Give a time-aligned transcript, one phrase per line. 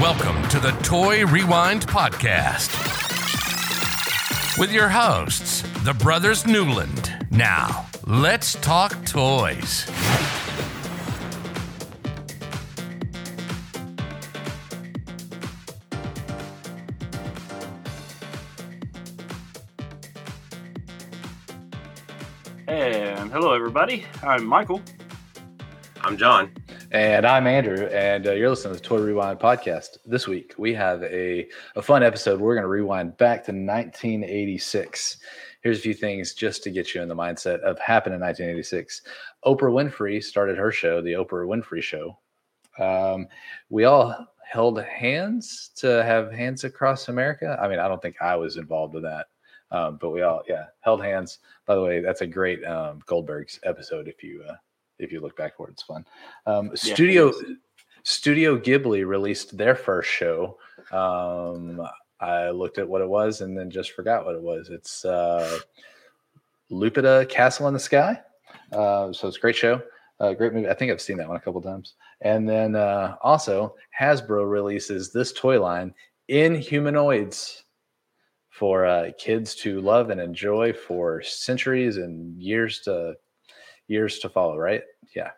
[0.00, 2.68] Welcome to the Toy Rewind Podcast
[4.58, 7.26] with your hosts, the Brothers Newland.
[7.30, 9.88] Now, let's talk toys.
[22.66, 24.04] And hello, everybody.
[24.24, 24.82] I'm Michael.
[26.02, 26.52] I'm John.
[26.94, 29.98] And I'm Andrew, and uh, you're listening to the Toy Rewind podcast.
[30.06, 32.40] This week, we have a, a fun episode.
[32.40, 35.16] We're going to rewind back to 1986.
[35.62, 39.02] Here's a few things just to get you in the mindset of happened in 1986.
[39.44, 42.16] Oprah Winfrey started her show, The Oprah Winfrey Show.
[42.78, 43.26] Um,
[43.70, 47.58] we all held hands to have hands across America.
[47.60, 49.26] I mean, I don't think I was involved in that,
[49.72, 51.40] um, but we all, yeah, held hands.
[51.66, 54.54] By the way, that's a great um, Goldberg's episode if you uh,
[54.98, 56.04] if you look back for it, it's fun.
[56.46, 57.32] Um, Yeah, Studio.
[58.04, 60.58] Studio Ghibli released their first show.
[60.92, 61.80] Um,
[62.20, 64.68] I looked at what it was and then just forgot what it was.
[64.68, 65.58] It's uh,
[66.70, 68.20] Laputa Castle in the Sky.
[68.72, 69.82] Uh, so it's a great show.
[70.20, 70.68] Uh, great movie.
[70.68, 71.94] I think I've seen that one a couple times.
[72.20, 75.94] And then uh, also Hasbro releases this toy line
[76.30, 77.62] Inhumanoids
[78.50, 83.14] for uh, kids to love and enjoy for centuries and years to
[83.88, 84.56] years to follow.
[84.56, 84.82] Right?
[85.14, 85.30] Yeah.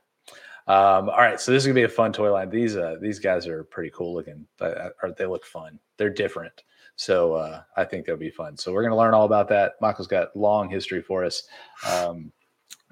[0.69, 2.51] Um, all right, so this is gonna be a fun toy line.
[2.51, 5.79] These uh, these guys are pretty cool looking, but they look fun.
[5.97, 6.65] They're different,
[6.97, 8.57] so uh, I think they'll be fun.
[8.57, 9.75] So we're gonna learn all about that.
[9.81, 11.45] Michael's got long history for us,
[11.89, 12.33] um,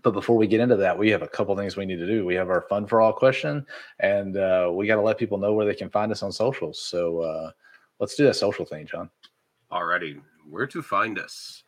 [0.05, 2.25] but before we get into that, we have a couple things we need to do.
[2.25, 3.67] We have our fun for all question,
[3.99, 6.79] and uh, we got to let people know where they can find us on socials.
[6.79, 7.51] So uh,
[7.99, 9.11] let's do that social thing, John.
[9.73, 11.64] Alrighty, where to find us?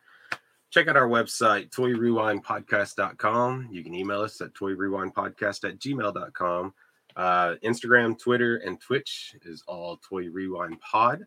[0.76, 3.68] Check out our website, toyrewindpodcast.com.
[3.72, 6.74] You can email us at toyrewindpodcast at gmail.com.
[7.16, 11.24] Uh, Instagram, Twitter, and Twitch is all Toy Rewind Pod.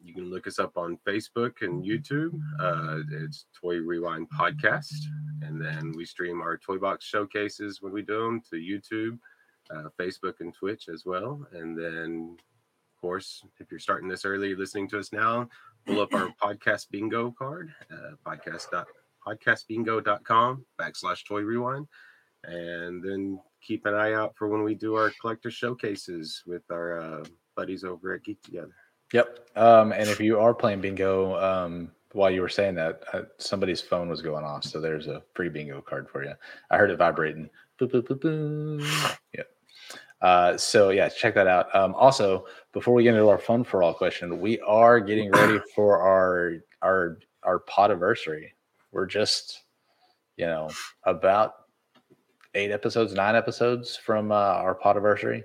[0.00, 2.40] You can look us up on Facebook and YouTube.
[2.60, 5.02] Uh, it's Toy Rewind Podcast.
[5.42, 9.18] And then we stream our Toy Box showcases when we do them to YouTube,
[9.74, 11.44] uh, Facebook, and Twitch as well.
[11.52, 15.48] And then, of course, if you're starting this early, listening to us now,
[15.86, 18.86] pull up our podcast bingo card, uh, podcast dot
[19.26, 21.86] podcastbingo.com backslash toy rewind.
[22.44, 27.00] And then keep an eye out for when we do our collector showcases with our
[27.00, 27.24] uh,
[27.56, 28.74] buddies over at Geek Together.
[29.12, 29.48] Yep.
[29.56, 33.80] Um, and if you are playing bingo, um, while you were saying that, uh, somebody's
[33.80, 36.32] phone was going off, so there's a free bingo card for you.
[36.70, 37.48] I heard it vibrating.
[37.80, 39.18] Boop, boop, boop, boop.
[39.34, 39.48] Yep.
[40.20, 41.74] Uh, so yeah, check that out.
[41.74, 45.58] Um, also, before we get into our fun for all question, we are getting ready
[45.74, 48.48] for our our our podiversary.
[48.92, 49.62] We're just,
[50.36, 50.68] you know,
[51.04, 51.54] about
[52.54, 55.42] eight episodes, nine episodes from uh, our podiversary,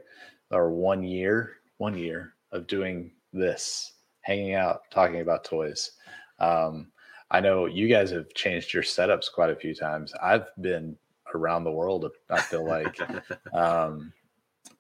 [0.52, 5.92] or one year, one year of doing this, hanging out, talking about toys.
[6.40, 6.92] Um,
[7.32, 10.14] I know you guys have changed your setups quite a few times.
[10.22, 10.98] I've been
[11.36, 12.10] around the world.
[12.30, 12.98] I feel like,
[13.54, 14.12] um,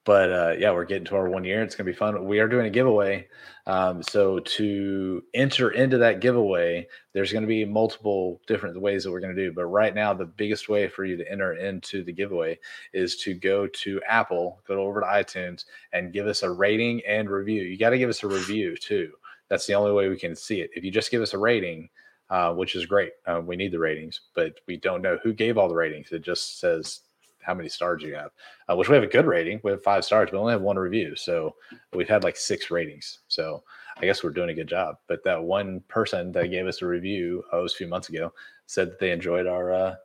[0.05, 1.61] but uh, yeah, we're getting to our one year.
[1.61, 2.25] It's gonna be fun.
[2.25, 3.27] We are doing a giveaway.
[3.69, 9.11] Um, so to enter into that giveaway, there's going to be multiple different ways that
[9.11, 9.53] we're going to do.
[9.53, 12.57] But right now, the biggest way for you to enter into the giveaway
[12.93, 17.29] is to go to Apple, go over to iTunes, and give us a rating and
[17.29, 17.61] review.
[17.61, 19.11] You got to give us a review too.
[19.49, 20.71] That's the only way we can see it.
[20.73, 21.89] If you just give us a rating,
[22.31, 25.59] uh, which is great, uh, we need the ratings, but we don't know who gave
[25.59, 26.11] all the ratings.
[26.11, 27.01] It just says
[27.41, 28.31] how many stars you have,
[28.69, 29.59] uh, which we have a good rating.
[29.63, 31.15] We have five stars, but only have one review.
[31.15, 31.55] So
[31.93, 33.19] we've had like six ratings.
[33.27, 33.63] So
[33.97, 34.97] I guess we're doing a good job.
[35.07, 38.09] But that one person that gave us a review, oh, it was a few months
[38.09, 38.33] ago,
[38.65, 39.95] said that they enjoyed our uh,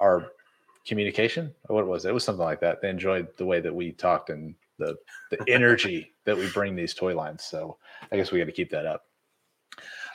[0.00, 0.32] our
[0.86, 2.10] communication or what was it?
[2.10, 2.80] It was something like that.
[2.82, 4.96] They enjoyed the way that we talked and the
[5.30, 7.44] the energy that we bring these toy lines.
[7.44, 7.78] So
[8.10, 9.06] I guess we got to keep that up.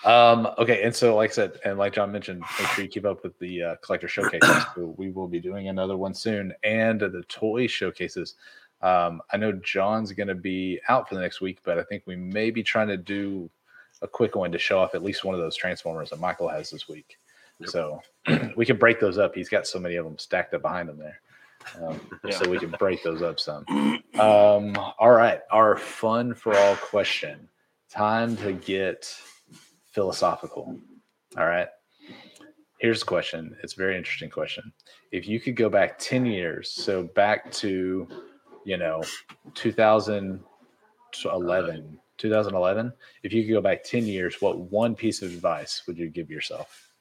[0.06, 3.06] Um, okay, and so like I said, and like John mentioned, make sure you keep
[3.06, 4.64] up with the uh, collector showcases.
[4.98, 8.36] We will be doing another one soon, and the toy showcases.
[8.82, 12.04] Um, I know John's going to be out for the next week, but I think
[12.06, 13.50] we may be trying to do
[14.02, 16.70] a quick one to show off at least one of those transformers that Michael has
[16.70, 17.18] this week.
[17.60, 17.70] Yep.
[17.70, 18.02] So
[18.56, 19.36] we can break those up.
[19.36, 21.20] He's got so many of them stacked up behind him there.
[21.82, 22.32] Um, Yeah.
[22.32, 23.66] So we can break those up some.
[24.20, 25.40] Um, all right.
[25.50, 27.48] Our fun for all question.
[27.90, 29.16] Time to get
[30.00, 30.80] philosophical.
[31.38, 31.68] All right.
[32.78, 33.54] Here's the question.
[33.62, 34.72] It's a very interesting question.
[35.12, 38.08] If you could go back 10 years, so back to,
[38.64, 39.04] you know,
[39.56, 42.94] 2011, 2011,
[43.24, 46.32] if you could go back 10 years, what one piece of advice would you give
[46.32, 46.94] yourself?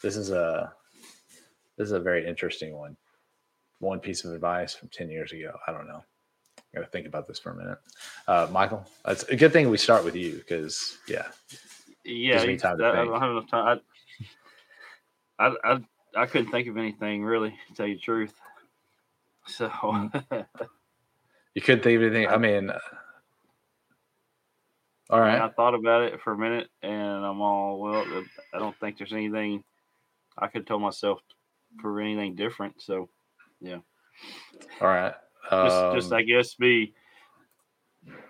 [0.00, 0.72] This is a
[1.78, 2.96] this is a very interesting one.
[3.80, 5.58] One piece of advice from 10 years ago.
[5.66, 6.04] I don't know.
[6.58, 7.78] I gotta think about this for a minute.
[8.28, 11.26] Uh, Michael, it's a good thing we start with you because yeah,
[12.04, 13.80] Yeah, you- time I, I don't have enough time.
[15.38, 15.80] I, I, I,
[16.16, 18.34] I couldn't think of anything really, to tell you the truth.
[19.46, 19.70] So,
[21.54, 22.28] you couldn't think of anything.
[22.28, 22.70] I mean,
[25.10, 25.40] all right.
[25.40, 28.04] I, thought about it for a minute, and I'm all well.
[28.54, 29.64] I don't think there's anything
[30.38, 31.20] I could tell myself
[31.80, 32.80] for anything different.
[32.80, 33.08] So,
[33.60, 33.78] yeah.
[34.80, 35.14] all right.
[35.50, 36.94] just, Um, just I guess be.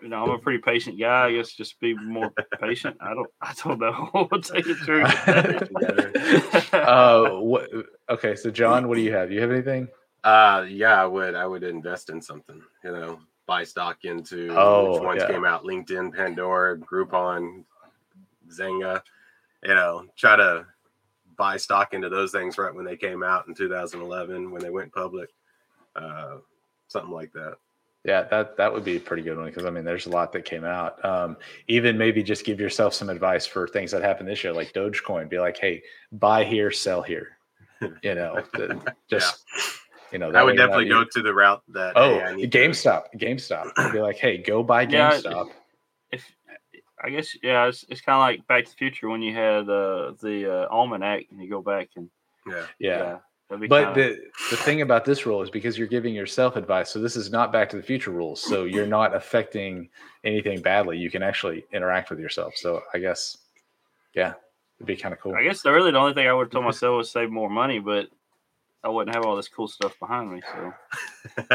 [0.03, 1.27] You know, I'm a pretty patient guy.
[1.27, 2.97] I guess just be more patient.
[3.01, 3.31] I don't.
[3.41, 4.11] I don't know.
[4.33, 5.05] I'll take it through.
[5.07, 6.75] truth.
[6.75, 7.69] uh, what,
[8.09, 9.29] okay, so John, what do you have?
[9.29, 9.89] Do you have anything?
[10.25, 11.35] Uh, yeah, I would.
[11.35, 12.63] I would invest in something.
[12.85, 15.31] You know, buy stock into Oh, which ones yeah.
[15.31, 17.65] came out: LinkedIn, Pandora, Groupon,
[18.49, 19.03] Zynga.
[19.63, 20.67] You know, try to
[21.37, 24.93] buy stock into those things right when they came out in 2011 when they went
[24.93, 25.31] public.
[25.97, 26.37] Uh,
[26.89, 27.55] something like that.
[28.05, 30.33] Yeah, that that would be a pretty good one because I mean, there's a lot
[30.33, 31.05] that came out.
[31.05, 31.37] Um,
[31.69, 35.29] even maybe just give yourself some advice for things that happened this year, like Dogecoin.
[35.29, 35.83] Be like, hey,
[36.13, 37.37] buy here, sell here.
[38.03, 39.45] You know, the- just
[40.13, 41.93] you know, that I would definitely go to the route that.
[41.97, 43.71] Oh, hey, I need to- GameStop, GameStop.
[43.77, 45.51] I'd be like, hey, go buy Yeah, GameStop.
[46.13, 46.25] if
[47.03, 49.69] I guess yeah, it's, it's kind of like Back to the Future when you had
[49.69, 52.11] uh, the uh, almanac and you go back and
[52.47, 52.67] yeah.
[52.79, 53.19] Yeah.
[53.49, 56.57] that'd be But kinda- the the thing about this rule is because you're giving yourself
[56.57, 56.91] advice.
[56.91, 58.43] So this is not Back to the Future rules.
[58.43, 59.89] So you're not affecting
[60.25, 60.99] anything badly.
[60.99, 62.55] You can actually interact with yourself.
[62.57, 63.39] So I guess,
[64.15, 64.35] yeah,
[64.79, 65.35] it'd be kind of cool.
[65.35, 67.49] I guess the really the only thing I would have told myself was save more
[67.49, 68.09] money, but
[68.83, 70.43] I wouldn't have all this cool stuff behind me.
[70.53, 70.73] So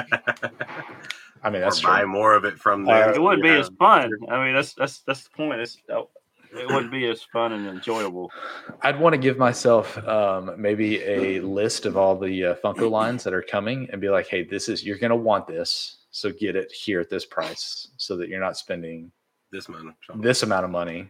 [1.43, 2.09] I mean, or that's buy true.
[2.09, 4.09] more of it from Uh, it wouldn't be you as fun.
[4.29, 5.59] I mean, that's that's that's the point.
[5.59, 6.09] It's, oh,
[6.57, 8.31] it wouldn't be as fun and enjoyable.
[8.81, 13.23] I'd want to give myself um, maybe a list of all the uh, Funko lines
[13.23, 16.55] that are coming and be like, hey, this is you're gonna want this, so get
[16.55, 19.11] it here at this price, so that you're not spending
[19.51, 19.95] this month.
[20.15, 21.09] this amount of money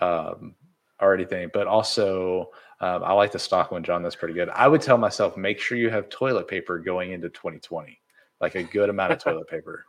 [0.00, 0.54] um,
[1.00, 1.50] or anything.
[1.52, 2.50] But also,
[2.80, 4.02] um, I like the stock one, John.
[4.02, 4.48] That's pretty good.
[4.50, 7.98] I would tell myself make sure you have toilet paper going into 2020,
[8.40, 9.84] like a good amount of toilet paper,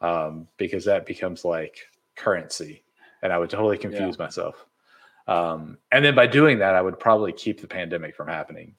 [0.00, 1.78] um, because that becomes like
[2.16, 2.82] currency,
[3.26, 4.64] and I would totally confuse myself.
[5.26, 8.74] Um, and then by doing that, I would probably keep the pandemic from happening.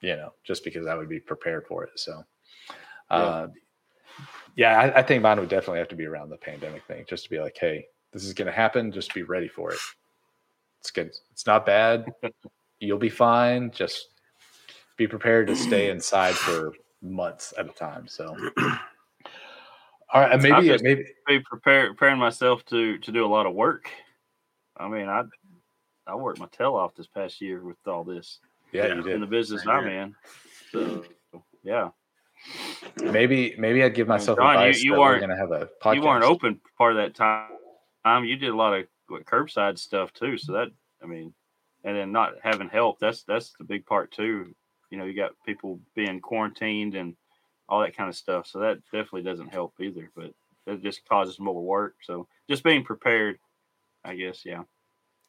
[0.00, 1.92] You know, just because I would be prepared for it.
[1.94, 2.24] So.
[3.08, 3.48] Uh,
[4.56, 7.24] yeah, I, I think mine would definitely have to be around the pandemic thing, just
[7.24, 8.90] to be like, hey, this is going to happen.
[8.90, 9.78] Just be ready for it.
[10.80, 11.12] It's good.
[11.30, 12.12] It's not bad.
[12.80, 13.70] You'll be fine.
[13.70, 14.08] Just
[14.96, 18.08] be prepared to stay inside for months at a time.
[18.08, 18.36] So,
[20.12, 23.46] all right, and maybe just- maybe Be prepared, preparing myself to to do a lot
[23.46, 23.90] of work.
[24.76, 25.22] I mean, I
[26.06, 28.40] I worked my tail off this past year with all this
[28.72, 28.94] yeah, Yeah.
[28.94, 29.22] you in did.
[29.22, 30.00] the business Same I'm here.
[30.02, 30.14] in.
[30.72, 31.04] So
[31.62, 31.90] yeah,
[32.96, 35.52] Maybe maybe I'd give myself John, you- advice you that we're weren't- going to have
[35.52, 35.94] a podcast.
[35.96, 37.50] you weren't open part of that time.
[38.04, 40.38] Um, you did a lot of what, curbside stuff too.
[40.38, 40.68] So that
[41.02, 41.34] I mean,
[41.84, 42.98] and then not having help.
[42.98, 44.54] That's that's the big part too.
[44.90, 47.14] You know, you got people being quarantined and
[47.70, 48.46] all that kind of stuff.
[48.46, 50.10] So that definitely doesn't help either.
[50.14, 50.32] But
[50.66, 51.96] it just causes more work.
[52.02, 53.38] So just being prepared,
[54.04, 54.44] I guess.
[54.44, 54.64] Yeah.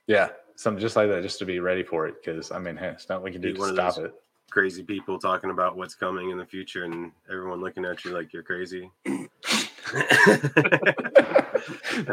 [0.07, 2.15] Yeah, something just like that, just to be ready for it.
[2.23, 4.13] Because I mean, hey, it's not what we can do to stop it.
[4.49, 8.33] Crazy people talking about what's coming in the future, and everyone looking at you like
[8.33, 8.91] you're crazy.
[9.05, 9.29] and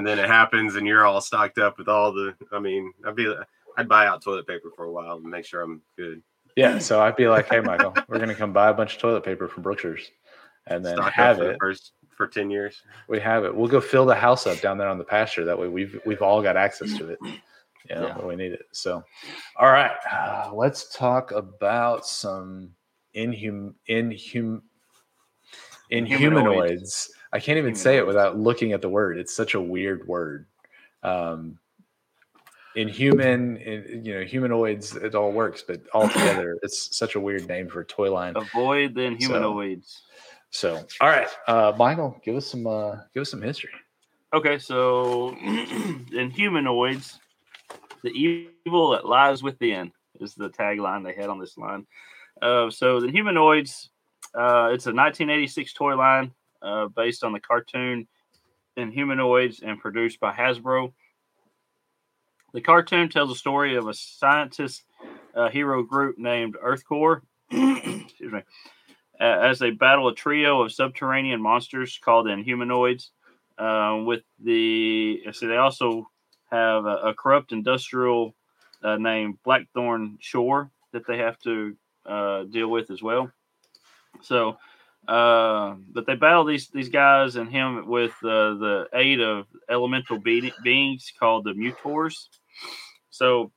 [0.06, 2.34] then it happens, and you're all stocked up with all the.
[2.52, 3.34] I mean, I'd be,
[3.76, 6.22] I'd buy out toilet paper for a while and make sure I'm good.
[6.54, 9.00] Yeah, so I'd be like, hey, Michael, we're going to come buy a bunch of
[9.00, 10.10] toilet paper from Brookshire's,
[10.68, 11.56] and then Stock have for it.
[11.60, 12.82] first for ten years.
[13.08, 13.54] We have it.
[13.54, 15.44] We'll go fill the house up down there on the pasture.
[15.44, 17.18] That way, we've we've all got access to it.
[17.22, 18.16] You know, Yeah.
[18.18, 18.66] when we need it.
[18.72, 19.02] So,
[19.56, 22.70] all right, uh, let's talk about some
[23.14, 24.62] inhum inhum
[25.90, 27.10] inhumanoids.
[27.32, 29.18] I can't even say it without looking at the word.
[29.18, 30.46] It's such a weird word.
[31.02, 31.58] Um,
[32.74, 34.96] inhuman, in, you know, humanoids.
[34.96, 38.34] It all works, but altogether, it's such a weird name for a toy line.
[38.36, 39.86] Avoid the inhumanoids.
[39.86, 40.00] So,
[41.00, 43.70] all right, uh, Michael, give us some uh, give us some history.
[44.34, 45.30] Okay, so
[46.12, 47.18] Inhumanoids,
[48.02, 51.86] the evil that lies within is the tagline they had on this line.
[52.40, 53.90] Uh, so the humanoids,
[54.34, 58.06] uh, it's a 1986 toy line uh, based on the cartoon
[58.76, 60.92] Inhumanoids and produced by Hasbro.
[62.54, 64.84] The cartoon tells a story of a scientist
[65.34, 67.22] uh, hero group named Earth Corps.
[67.50, 68.40] excuse me.
[69.20, 73.10] As they battle a trio of subterranean monsters called Inhumanoids
[73.58, 76.08] uh, with the so they also
[76.50, 78.34] have a, a corrupt industrial
[78.82, 83.30] uh, named Blackthorne Shore that they have to uh, deal with as well.
[84.22, 84.56] So
[85.08, 90.18] uh, but they battle these these guys and him with uh, the aid of elemental
[90.18, 92.28] be- beings called the Mutors.
[93.08, 93.50] So,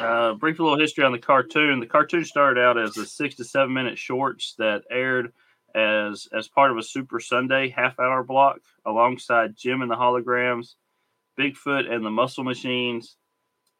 [0.00, 1.80] uh, brief little history on the cartoon.
[1.80, 5.32] The cartoon started out as a six to seven minute shorts that aired
[5.74, 10.74] as as part of a Super Sunday half hour block alongside Jem and the Holograms,
[11.38, 13.16] Bigfoot and the Muscle Machines,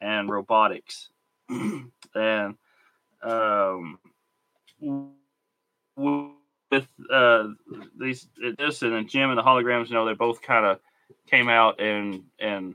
[0.01, 1.09] and Robotix.
[1.49, 2.55] and
[3.23, 3.99] um,
[6.71, 7.49] with uh,
[7.99, 10.81] these this and Jem and the holograms, you know, they both kind of
[11.29, 12.75] came out and and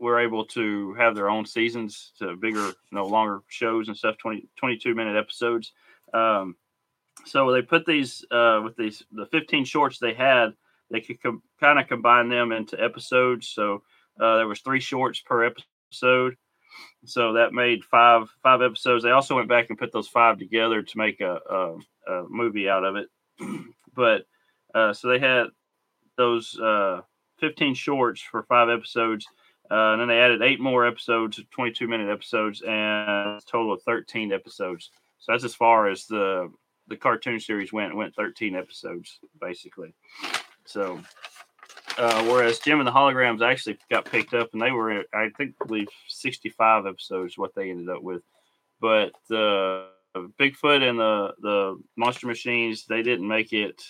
[0.00, 4.16] were able to have their own seasons to bigger, you know, longer shows and stuff,
[4.18, 5.72] 20, 22 minute episodes.
[6.14, 6.56] Um,
[7.26, 10.54] so they put these uh, with these the 15 shorts they had,
[10.90, 13.48] they could com- kind of combine them into episodes.
[13.48, 13.82] So
[14.18, 16.36] uh, there was three shorts per episode.
[17.04, 19.04] So that made five five episodes.
[19.04, 22.68] They also went back and put those five together to make a, a, a movie
[22.68, 23.08] out of it.
[23.94, 24.24] but
[24.74, 25.46] uh, so they had
[26.16, 27.00] those uh,
[27.40, 29.26] 15 shorts for five episodes.
[29.70, 33.82] Uh, and then they added eight more episodes, 22 minute episodes, and a total of
[33.82, 34.90] 13 episodes.
[35.18, 36.50] So that's as far as the
[36.88, 37.92] the cartoon series went.
[37.92, 39.94] It went 13 episodes basically.
[40.64, 41.00] So
[41.98, 45.54] uh, whereas Jem and the Holograms actually got picked up, and they were, I think,
[45.60, 47.36] I believe 65 episodes.
[47.36, 48.22] What they ended up with,
[48.80, 49.86] but the
[50.16, 53.82] Bigfoot and the the Monster Machines, they didn't make it.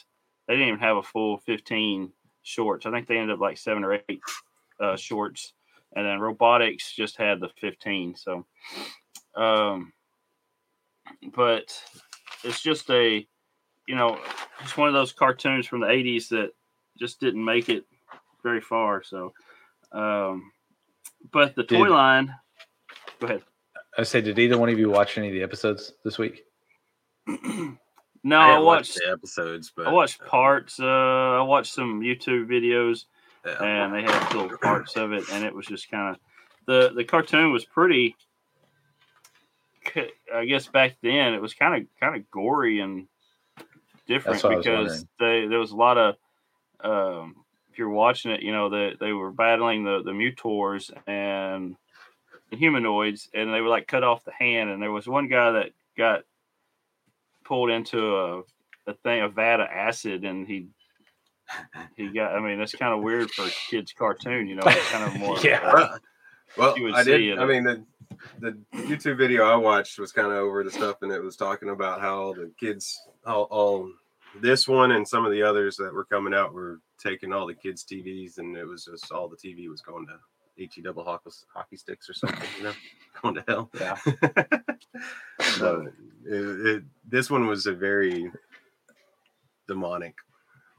[0.46, 2.10] They didn't even have a full 15
[2.42, 2.84] shorts.
[2.84, 4.20] I think they ended up like seven or eight
[4.80, 5.52] uh, shorts,
[5.94, 8.14] and then Robotix just had the 15.
[8.16, 8.46] So,
[9.36, 9.92] um,
[11.34, 11.72] but
[12.44, 13.26] it's just a,
[13.86, 14.18] you know,
[14.60, 16.50] it's one of those cartoons from the 80s that
[16.98, 17.84] just didn't make it
[18.42, 19.02] very far.
[19.02, 19.32] So,
[19.92, 20.52] um,
[21.32, 22.34] but the toy Did- line.
[23.20, 23.42] Go ahead.
[23.98, 26.44] I say, did either one of you watch any of the episodes this week?
[28.22, 28.94] No, I I, didn't watch watched.
[28.96, 30.78] the episodes, but I watched parts.
[30.78, 33.06] Uh, I watched some YouTube videos,
[33.44, 33.62] yeah.
[33.62, 36.20] and they had little parts of it, and it was just kind of
[36.66, 38.16] the the cartoon was pretty.
[40.32, 43.08] I guess back then it was kind of kind of gory and
[44.06, 46.16] different That's what I was because they, there was a lot of
[46.82, 47.36] um,
[47.70, 51.76] if you're watching it, you know that they, were battling the the mutors and
[52.50, 55.52] the humanoids, and they were like cut off the hand, and there was one guy
[55.52, 56.24] that got
[57.44, 58.42] pulled into a
[58.86, 60.66] a thing a vat of acid, and he
[61.96, 62.34] he got.
[62.34, 64.62] I mean, that's kind of weird for a kid's cartoon, you know.
[64.66, 65.38] It's kind of more.
[65.38, 65.72] Yeah.
[65.72, 65.98] Well,
[66.56, 67.20] well, you would I did.
[67.20, 67.38] it.
[67.38, 67.84] I mean, the
[68.38, 71.68] the YouTube video I watched was kind of over the stuff, and it was talking
[71.68, 73.90] about how the kids, all, all
[74.40, 77.54] this one and some of the others that were coming out were taking all the
[77.54, 80.14] kids' TVs, and it was just all the TV was going to
[80.56, 82.72] HE double hockey, hockey sticks or something, you know,
[83.22, 83.70] going to hell.
[83.78, 83.96] Yeah.
[85.56, 85.88] so
[86.26, 88.30] it, it, this one was a very
[89.66, 90.16] demonic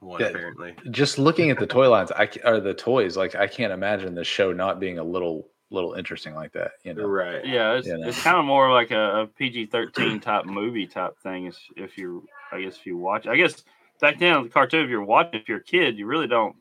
[0.02, 0.28] one, Yeah.
[0.28, 0.76] apparently.
[0.92, 4.24] Just looking at the toy lines, I or the toys, like I can't imagine the
[4.24, 6.72] show not being a little little interesting like that.
[6.84, 7.46] You know, Right.
[7.46, 8.08] Yeah, it's, You know.
[8.10, 11.46] it's kind of more like a, a PG thirteen type movie type thing.
[11.46, 13.64] If, if you, I guess, if you watch, I guess
[14.02, 16.56] back then on the cartoon, if you're watching, if you're a kid, you really don't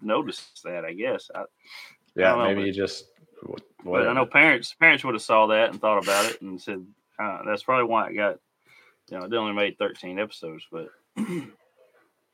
[0.00, 0.84] notice that.
[0.84, 1.28] I guess.
[1.34, 1.42] I,
[2.14, 2.28] yeah.
[2.30, 3.06] don't know, maybe but- you just.
[3.44, 6.60] wh- but I know parents parents would have saw that and thought about it and
[6.60, 6.86] said
[7.18, 8.38] uh, that's probably why it got
[9.10, 10.86] you know it only made 13 episodes but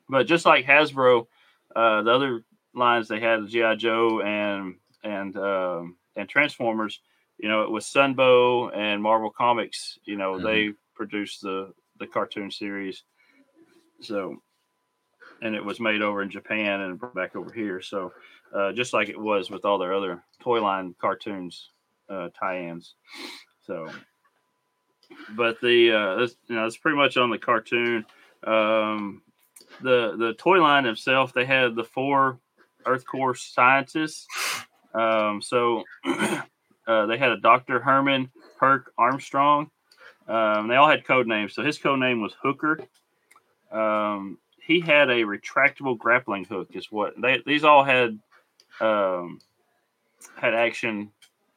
[0.09, 1.27] but just like Hasbro
[1.75, 6.99] uh, the other lines they had GI Joe and and um, and Transformers
[7.37, 10.43] you know it was Sunbow and Marvel Comics you know Mhm.
[10.43, 13.03] they produced the the cartoon series
[14.01, 14.41] so
[15.41, 18.11] and it was made over in Japan and brought back over here so
[18.53, 21.69] uh, just like it was with all their other toy line cartoons
[22.09, 22.95] uh, tie-ins.
[23.61, 23.87] So,
[25.35, 28.05] but the uh, that's, you know it's pretty much on the cartoon.
[28.43, 29.21] Um,
[29.81, 32.39] the the toy line itself, they had the four
[32.85, 34.27] Earth Corps scientists.
[34.93, 39.69] Um, so uh, they had a Doctor Herman Herc Armstrong.
[40.27, 41.53] Um, they all had code names.
[41.53, 42.79] So his code name was Hooker.
[43.71, 46.69] Um, he had a retractable grappling hook.
[46.73, 48.19] Is what they these all had
[48.79, 49.39] um,
[50.35, 51.11] had action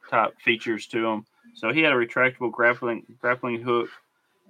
[0.09, 1.25] type features to them.
[1.55, 3.89] So he had a retractable grappling grappling hook.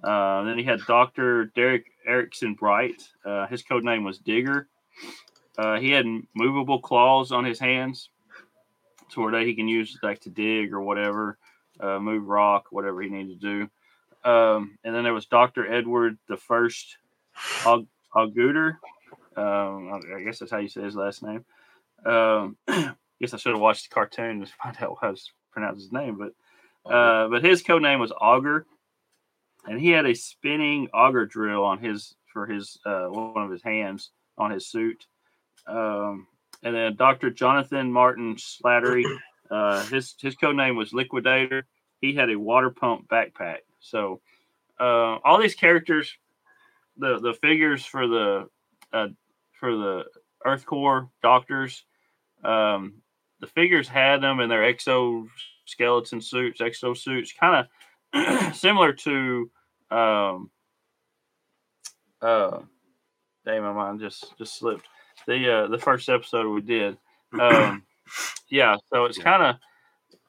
[0.04, 3.02] Uh, then he had Doctor Derek Erickson Bright.
[3.24, 4.68] Uh, his code name was Digger.
[5.56, 8.10] Uh, he had movable claws on his hands,
[9.10, 11.38] to where that he can use like to dig or whatever,
[11.80, 13.46] uh, move rock, whatever he needed to
[14.24, 14.30] do.
[14.30, 16.96] Um, and then there was Doctor Edward the First
[17.62, 17.86] Aug-.
[18.16, 18.76] Um,
[19.36, 21.44] I I guess that's how you say his last name.
[22.04, 22.56] Um,
[23.20, 25.20] guess I should have watched the cartoon to find out how to
[25.50, 28.66] pronounce his name, but uh, but his code name was Auger,
[29.66, 33.62] and he had a spinning auger drill on his for his uh, one of his
[33.62, 35.06] hands on his suit.
[35.66, 36.26] Um,
[36.62, 37.30] and then Dr.
[37.30, 39.04] Jonathan Martin Slattery,
[39.50, 41.66] uh, his his code name was Liquidator.
[42.00, 43.58] He had a water pump backpack.
[43.80, 44.20] So
[44.80, 46.12] uh, all these characters,
[46.96, 48.48] the the figures for the
[48.92, 49.08] uh,
[49.52, 50.04] for the
[50.44, 51.84] Earth Corps doctors,
[52.44, 52.94] um,
[53.40, 57.66] the figures had them in their exoskeleton suits, exosuits, kind of
[58.54, 59.50] similar to
[59.90, 60.50] um,
[62.20, 62.60] uh,
[63.44, 64.86] dang, my mind just just slipped.
[65.26, 66.96] The uh, the first episode we did,
[67.40, 67.84] um,
[68.48, 68.76] yeah.
[68.92, 69.56] So it's kind of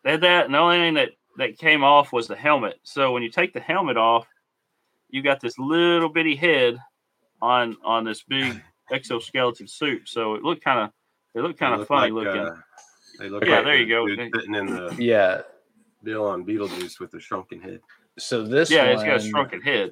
[0.03, 2.79] they had that, and the only thing that that came off was the helmet.
[2.83, 4.27] So when you take the helmet off,
[5.09, 6.77] you got this little bitty head
[7.41, 8.61] on on this big
[8.91, 10.07] exoskeleton suit.
[10.07, 10.91] So it looked kind of
[11.33, 12.41] it looked kind of funny like, looking.
[12.41, 12.55] Uh,
[13.19, 14.07] they look Yeah, like there you go.
[14.07, 15.41] Sitting in the Yeah.
[16.05, 17.81] Deal on Beetlejuice with the shrunken head.
[18.17, 19.91] So this yeah, one, it's got a shrunken head.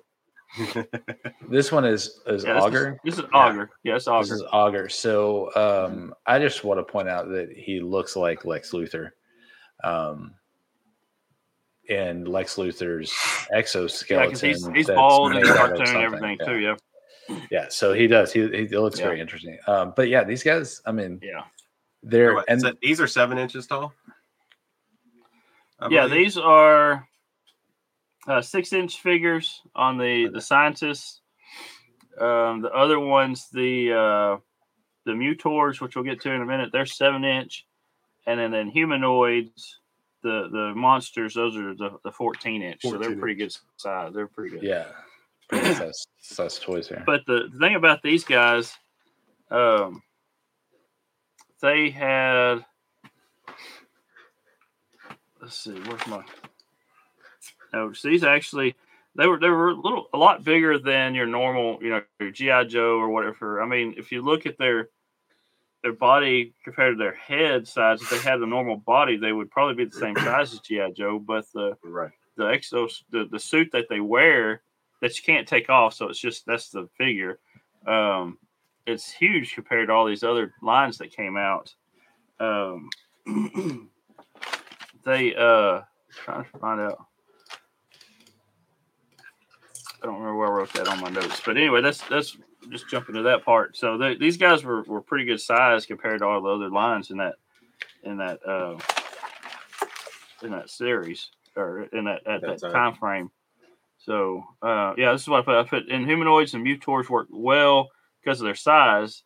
[1.50, 3.00] this one is is Yeah, this Auger.
[3.04, 3.70] Is, this is Auger.
[3.84, 4.36] Yeah, it's This Auger.
[4.36, 4.90] is Auger.
[4.90, 9.10] So um, I just want to point out that he looks like Lex Luthor.
[9.84, 10.36] Um,
[11.90, 13.12] and Lex Luthor's
[13.52, 14.28] yeah, exoskeleton.
[14.30, 16.46] because he's he's that's bald and made cartoon and everything yeah.
[16.46, 16.60] too.
[16.60, 16.76] Yeah,
[17.52, 18.32] Yeah, so he does.
[18.32, 19.06] He, he looks Yeah.
[19.08, 19.58] very interesting.
[19.68, 20.82] Um, but yeah, these guys.
[20.86, 21.44] I mean, yeah,
[22.04, 23.92] they're What, and se- these are seven inches tall.
[25.84, 26.08] I yeah.
[26.08, 26.26] believe?
[26.26, 27.08] These are
[28.28, 31.20] uh, six inch figures on the the scientists.
[32.20, 34.38] Um, the other ones, the uh,
[35.06, 37.66] the mutors, which we'll get to in a minute, they're seven inch,
[38.26, 39.80] and then then humanoids,
[40.22, 42.82] the the monsters, those are the, the fourteen inch.
[42.82, 44.14] so they're 14 pretty good size.
[44.14, 44.64] They're pretty good.
[44.64, 44.86] yeah,
[45.50, 47.04] pretty size, size toys here.
[47.06, 48.74] But the, the thing about these guys,
[49.52, 50.02] um,
[51.62, 52.66] they had.
[55.44, 56.24] Let's see, where's my
[57.74, 58.02] notes?
[58.02, 58.76] These actually,
[59.14, 62.32] they were they were a little a lot bigger than your normal, you know, your
[62.32, 63.62] GI Joe or whatever.
[63.62, 64.88] I mean, if you look at their
[65.82, 69.52] their body compared to their head size, if they had a normal body, they would
[69.52, 71.20] probably be the same size as GI Joe.
[71.20, 72.12] But the right.
[72.38, 74.62] the exos the, the suit that they wear
[75.02, 77.38] that you can't take off so it's just that's the figure
[77.86, 78.38] um
[78.86, 81.76] it's huge compared to all these other lines that came out
[82.40, 82.90] um
[85.06, 87.06] they uh trying to find out
[90.02, 92.38] i don't remember where i wrote that on my notes but anyway that's that's
[92.70, 96.20] just jumping to that part so they, these guys were, were pretty good size compared
[96.20, 97.36] to all the other lines in that
[98.04, 98.78] in that uh
[100.44, 103.32] in that series or in that at That time frame.
[103.98, 105.56] So uh, yeah, this is what I put.
[105.56, 107.90] I put Inhumanoids and mutors work well
[108.22, 109.24] because of their size,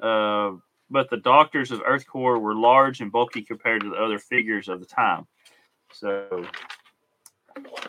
[0.00, 0.52] uh,
[0.90, 4.68] but the doctors of Earth Corps were large and bulky compared to the other figures
[4.68, 5.26] of the time.
[5.92, 6.46] So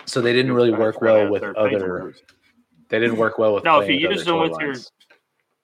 [0.05, 2.13] So they didn't really work well with other.
[2.89, 3.63] They didn't work well with.
[3.63, 4.75] No, if you use them with your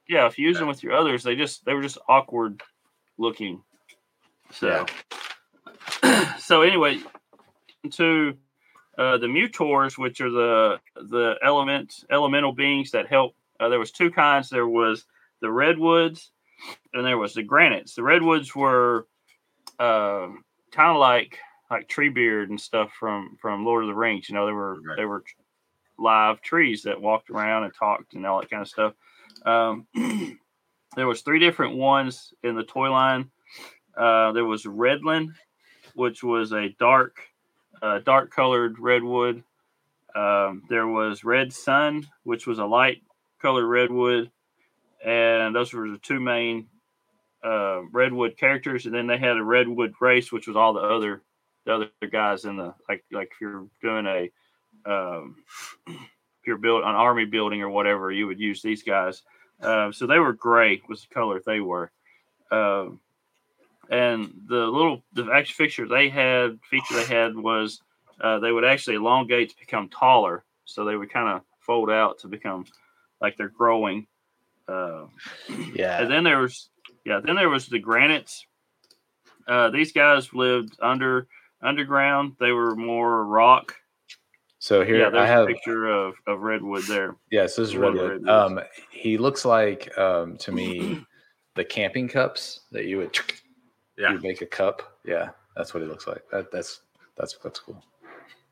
[0.10, 2.62] yeah, if you use them with your others, they just they were just awkward
[3.18, 3.62] looking.
[4.52, 4.86] So
[6.40, 7.00] so anyway,
[7.92, 8.38] to
[8.98, 13.36] uh, the mutors, which are the the element elemental beings that help.
[13.60, 14.50] Uh, there was two kinds.
[14.50, 15.06] There was
[15.42, 16.32] the redwoods,
[16.94, 17.96] and there was the granites.
[17.96, 19.08] The redwoods were
[19.80, 20.28] uh,
[20.72, 21.38] kind of like
[21.70, 24.30] like Treebeard and stuff from from Lord of the Rings.
[24.30, 24.98] You know, they were Right.
[24.98, 25.24] they were
[26.00, 28.94] live trees that walked around and talked and all that kind of stuff.
[29.46, 29.88] Um,
[30.96, 33.30] there was three different ones in the toy line.
[33.96, 35.30] Uh, there was Redland,
[35.96, 37.18] which was a dark,
[37.82, 39.44] uh, dark colored redwood.
[40.16, 43.02] Um, there was Red Sun, which was a light
[43.42, 44.32] colored redwood,
[45.06, 46.68] and those were the two main
[47.44, 48.86] uh, redwood characters.
[48.86, 51.22] And then they had a redwood race, which was all the other
[51.66, 54.32] the other guys in the like like if you're doing a
[54.90, 55.36] um,
[55.88, 59.24] if you're build an army building or whatever, you would use these guys.
[59.62, 61.92] Uh, so they were gray was the color they were.
[62.52, 63.00] Um,
[63.90, 67.82] and the little the action fixture they had feature they had was
[68.22, 70.44] uh, they would actually elongate to become taller.
[70.66, 72.66] So they would kind of fold out to become
[73.22, 74.08] like they're growing.
[74.68, 75.06] Uh,
[75.74, 76.02] Yeah.
[76.02, 76.70] and then there was
[77.06, 78.46] yeah, then there was the granites.
[79.48, 81.28] Uh, these guys lived under
[81.62, 82.34] underground.
[82.40, 83.76] They were more rock.
[84.60, 85.44] So here yeah, I there's have.
[85.44, 87.16] a picture of, of redwood there.
[87.32, 88.30] Yes, this is one of the Redwood.
[88.30, 88.60] Um,
[88.92, 91.06] he looks like um, to me
[91.56, 93.18] the camping cups that you would
[93.98, 94.12] Yeah.
[94.14, 94.98] you make a cup.
[95.06, 96.24] Yeah, that's what he looks like.
[96.32, 96.82] That that's
[97.16, 97.82] that's that's cool.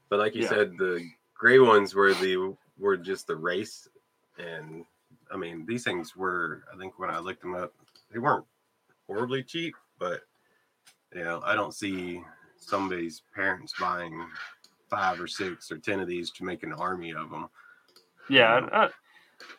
[0.10, 0.50] But like you Yeah.
[0.50, 3.88] said, the gray ones were the were just the race,
[4.38, 4.86] and
[5.32, 6.64] I mean these things were.
[6.74, 7.74] I think when I looked them up,
[8.12, 8.46] they weren't
[9.08, 10.22] horribly cheap, but
[11.14, 12.22] you know I don't see
[12.58, 14.26] somebody's parents buying
[14.90, 17.48] five or six or ten of these to make an army of them.
[18.30, 18.90] Yeah, I, I,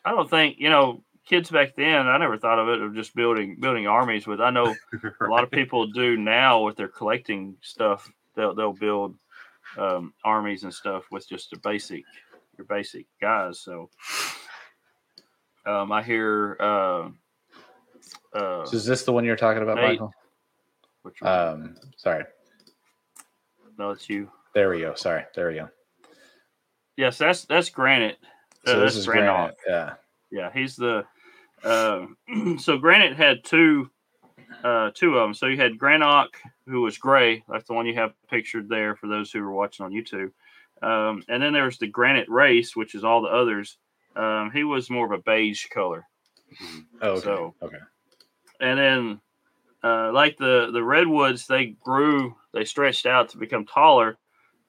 [0.05, 2.07] I don't think you know kids back then.
[2.07, 4.41] I never thought of it of just building building armies with.
[4.41, 4.75] I know
[5.21, 8.11] a lot of people do now with their collecting stuff.
[8.35, 9.15] They'll they'll build
[9.77, 12.03] um, armies and stuff with just a basic
[12.57, 13.59] your basic guys.
[13.59, 13.89] So
[15.67, 16.57] um, I hear.
[16.59, 17.09] Uh,
[18.33, 19.89] uh, So is this the one you're talking about, Nate.
[19.91, 20.13] Michael?
[21.03, 21.31] which one?
[21.31, 22.23] Um, sorry.
[23.77, 24.29] no, it's you.
[24.53, 24.95] There we go.
[24.95, 25.23] Sorry.
[25.35, 25.69] There we go.
[26.95, 28.17] Yes, that's that's Granite.
[28.65, 29.55] Uh, So this is Granite.
[29.67, 29.93] Yeah.
[30.31, 31.05] Yeah, he's the.
[31.63, 32.05] Uh,
[32.59, 33.89] so Granite had two,
[34.63, 35.33] uh, two of them.
[35.33, 36.27] So you had Granok,
[36.67, 37.43] who was gray.
[37.49, 40.31] That's the one you have pictured there for those who are watching on YouTube.
[40.81, 43.77] Um, and then there's the Granite Race, which is all the others.
[44.17, 46.05] Um, he was more of a beige color.
[47.01, 47.21] Oh, okay.
[47.21, 47.77] So- okay.
[48.61, 49.21] and then
[49.83, 54.17] uh, like the the redwoods they grew they stretched out to become taller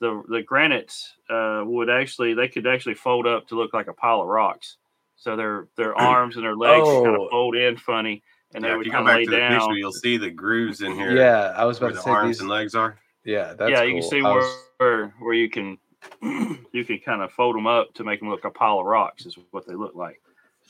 [0.01, 3.93] the the granites uh, would actually they could actually fold up to look like a
[3.95, 4.77] pile of rocks
[5.17, 7.25] so their their arms and their legs kind Oh.
[7.25, 8.23] of fold in funny
[8.55, 9.75] and Yeah, they if would you go kind of back lay to the down picture,
[9.77, 11.17] you'll see the grooves in here.
[11.17, 12.41] Yeah, I was where about to the say arms these.
[12.41, 12.99] and legs are.
[13.25, 15.79] Yeah, that's yeah you can see was- where where you can
[16.23, 19.27] you can kind of fold them up to make them look a pile of rocks
[19.27, 20.21] is what they look like.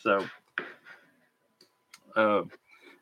[0.02, 0.24] So
[2.16, 2.42] uh,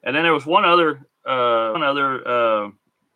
[0.02, 2.70] and then there was one other uh one other uh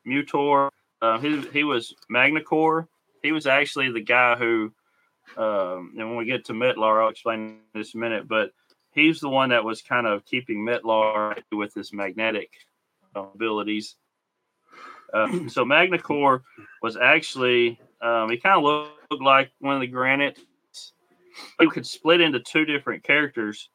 [0.07, 0.71] mutor
[1.03, 2.87] uh, he, he was Magnokor.
[3.23, 4.73] He was actually the guy who
[5.37, 8.51] um and when we get to Metlar, i'll explain this a minute but
[8.93, 12.51] he's the one that was kind of keeping Metlar with his magnetic
[13.15, 13.97] abilities.
[15.13, 16.43] Uh, so Magnokor
[16.83, 20.41] was actually um, he kind of looked like one of the granites.
[21.59, 23.69] He could split into two different characters.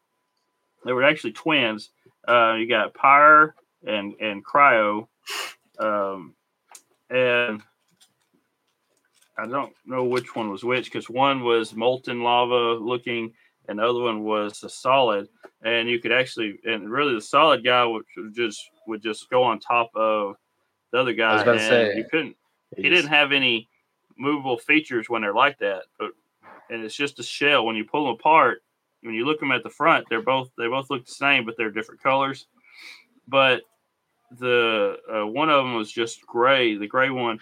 [0.84, 1.90] They were actually twins.
[2.28, 5.08] Uh, you got Pyre and and Cryo,
[5.80, 6.36] um,
[7.10, 7.62] and
[9.38, 13.34] I don't know which one was which because one was molten lava looking,
[13.68, 15.28] and the other one was a solid.
[15.64, 19.60] And you could actually, and really, the solid guy would just would just go on
[19.60, 20.36] top of
[20.92, 22.36] the other guy, was about to and say, you couldn't
[22.76, 23.68] he didn't have any
[24.18, 26.12] movable features when they're like that but
[26.70, 27.66] and it's just a shell.
[27.66, 28.64] When you pull them apart
[29.02, 31.56] when you look them at the front they're both they both look the same but
[31.58, 32.48] they're different colors.
[33.28, 33.62] But
[34.40, 37.40] the uh, one of them was just gray the gray one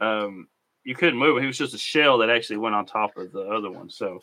[0.00, 0.48] um,
[0.84, 1.42] you couldn't move it.
[1.42, 3.88] He was just a shell that actually went on top of the other one.
[3.88, 4.20] So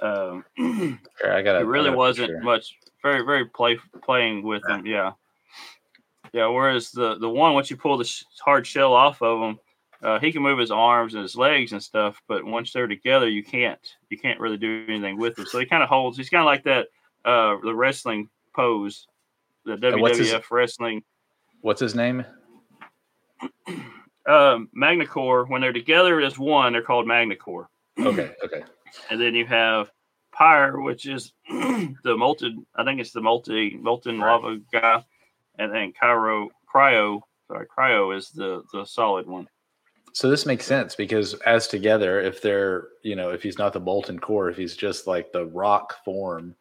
[0.00, 0.98] um, Here,
[1.32, 5.12] I got it really wasn't much very very play playing with them yeah.
[6.32, 9.58] Yeah whereas the the one once you pull the sh- hard shell off of him
[10.02, 13.28] uh, he can move his arms and his legs and stuff but once they're together
[13.28, 16.30] you can't you can't really do anything with him so he kind of holds he's
[16.30, 16.86] kind of like that
[17.24, 19.06] uh the wrestling pose
[19.64, 21.02] the And what's his- wwf wrestling
[21.60, 22.24] What's his name?
[24.26, 27.66] um Magnokor when they're together as one they're called magnacore
[27.98, 28.62] Okay, okay.
[29.10, 29.90] and then you have
[30.32, 32.64] Pyre, which is the molten.
[32.76, 34.40] I think it's the multi molten Right.
[34.40, 35.04] lava guy,
[35.58, 39.48] and then Cryo, Cryo, sorry, Cryo is the the solid one.
[40.12, 43.80] So this makes sense because as together, if they're, you know, if he's not the
[43.80, 46.54] molten core, if he's just like the rock form,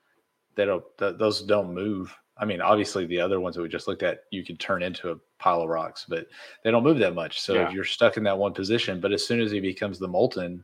[0.55, 2.15] they don't, th- those don't move.
[2.37, 5.11] I mean, obviously the other ones that we just looked at, you could turn into
[5.11, 6.27] a pile of rocks, but
[6.63, 7.41] they don't move that much.
[7.41, 7.67] So Yeah.
[7.67, 10.63] if you're stuck in that one position, but as soon as he becomes the molten,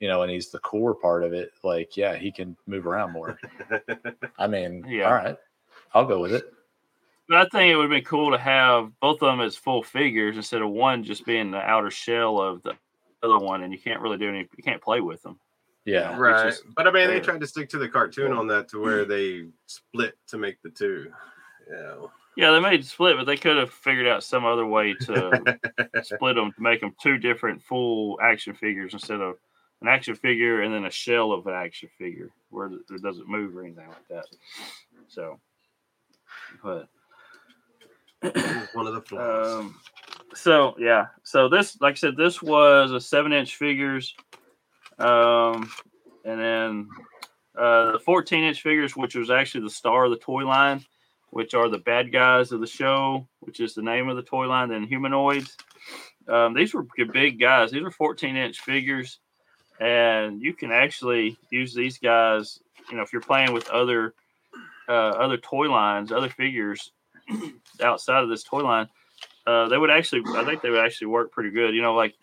[0.00, 3.12] you know, and he's the core part of it, like, yeah, he can move around
[3.12, 3.38] more.
[4.38, 5.04] I mean, Yeah.
[5.08, 5.36] all right,
[5.94, 6.44] I'll go with it.
[7.32, 10.36] But I think it would be cool to have both of them as full figures
[10.36, 12.74] instead of one just being the outer shell of the
[13.22, 14.40] other one, and you can't really do any.
[14.40, 15.40] You can't play with them.
[15.86, 16.14] Yeah.
[16.18, 16.48] right.
[16.48, 19.06] is But I mean, they tried to stick to the cartoon on that to where
[19.06, 21.10] they split to make the two.
[21.70, 22.06] Yeah.
[22.36, 25.58] Yeah, they made split, but they could have figured out some other way to
[26.02, 29.36] split them to make them two different full action figures instead of
[29.80, 33.56] an action figure and then a shell of an action figure where it doesn't move
[33.56, 34.26] or anything like that.
[35.08, 35.40] So,
[36.62, 36.88] but
[38.74, 39.64] One of the flaws.
[39.64, 39.80] um,
[40.34, 44.14] so yeah, so this, like I said, this was a seven-inch figures,
[44.98, 45.70] um,
[46.24, 46.88] and then
[47.58, 50.84] uh, the fourteen-inch figures, which was actually the star of the toy line,
[51.30, 54.46] which are the bad guys of the show, which is the name of the toy
[54.46, 54.68] line.
[54.68, 55.56] Then humanoids.
[56.28, 57.72] Um, these were big guys.
[57.72, 59.18] These are fourteen-inch figures,
[59.80, 62.60] and you can actually use these guys.
[62.88, 64.14] You know, if you're playing with other
[64.88, 66.92] uh, other toy lines, other figures
[67.82, 68.88] outside of this toy line,
[69.46, 71.74] uh, they would actually, I think they would actually work pretty good.
[71.74, 72.14] You know, like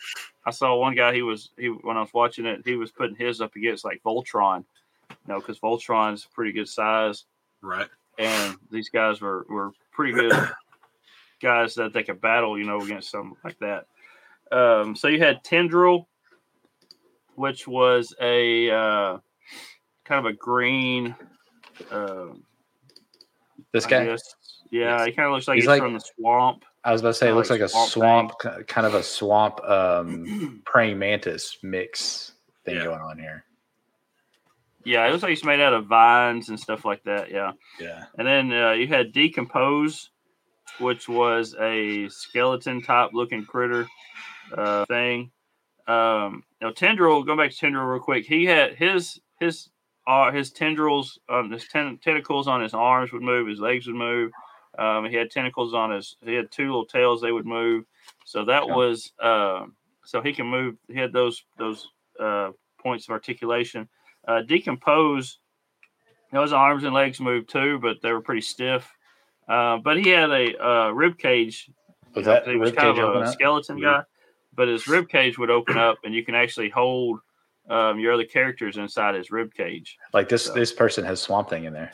[0.46, 3.16] I saw one guy, he was, he when I was watching it, he was putting
[3.16, 4.64] his up against like Voltron,
[5.10, 7.26] you know, because Voltron's pretty good size,
[7.62, 7.88] right.
[8.18, 10.32] and these guys were were pretty good
[11.42, 13.86] guys that they could battle, you know, against something like that.
[14.52, 16.08] Um, so you had Tendril,
[17.36, 19.18] which was a uh,
[20.06, 21.16] kind of a green
[21.92, 22.44] Um,
[23.72, 24.36] This guy, guess-
[24.72, 25.06] yeah, Yes.
[25.08, 26.64] he kind of looks like He's he's, like- from the swamp.
[26.84, 29.04] I was about to say, it looks like like a swamp ki- kind of a
[29.04, 32.32] swamp um, praying mantis mix
[32.66, 32.86] thing Yeah.
[32.86, 33.44] going on here.
[34.86, 37.30] Yeah, it looks like he's made out of vines and stuff like that.
[37.32, 37.52] Yeah.
[37.82, 38.06] Yeah.
[38.18, 40.10] And then uh, you had D'Compose,
[40.80, 43.86] which was a skeleton type looking critter
[44.58, 45.32] uh, thing.
[45.86, 49.70] Um, now Tendril, going back to Tendril real quick, he had his his
[50.08, 53.96] uh, his tendrils, um, his ten- tentacles on his arms would move, his legs would
[53.98, 54.32] move.
[54.80, 56.16] Um, he had tentacles on his.
[56.24, 57.86] He had two little tails; they would move.
[58.26, 58.72] So that Okay.
[58.74, 59.66] was uh,
[60.06, 60.76] so he can move.
[60.88, 61.88] He had those those
[62.20, 63.90] uh, points of articulation.
[64.28, 65.40] Uh, D'Compose.
[66.32, 68.88] Those arms and legs moved too, but they were pretty stiff.
[69.48, 71.70] Uh, but he had a uh, rib cage.
[72.16, 73.34] Was that he was kind of a up?
[73.34, 73.84] skeleton Yeah.
[74.00, 74.04] guy,
[74.56, 77.20] but his rib cage would open up, and you can actually hold
[77.68, 79.98] um, your other characters inside his rib cage.
[80.14, 81.92] Like this, So- this person has Swamp Thing in there.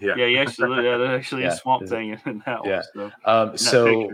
[0.00, 0.14] Yeah.
[0.16, 2.82] Yeah, he actually, yeah, there's actually Yeah, a swamp thing in that yeah.
[2.94, 3.12] one.
[3.24, 4.10] So, Um, that so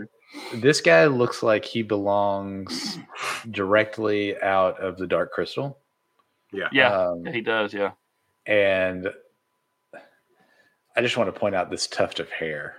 [0.55, 2.97] this guy looks like he belongs
[3.51, 5.77] directly out of the Dark Crystal.
[6.53, 6.67] Yeah.
[6.71, 7.73] yeah, Um, he does.
[7.73, 7.91] Yeah,
[8.45, 9.09] and
[10.95, 12.75] I just want to point out this tuft of hair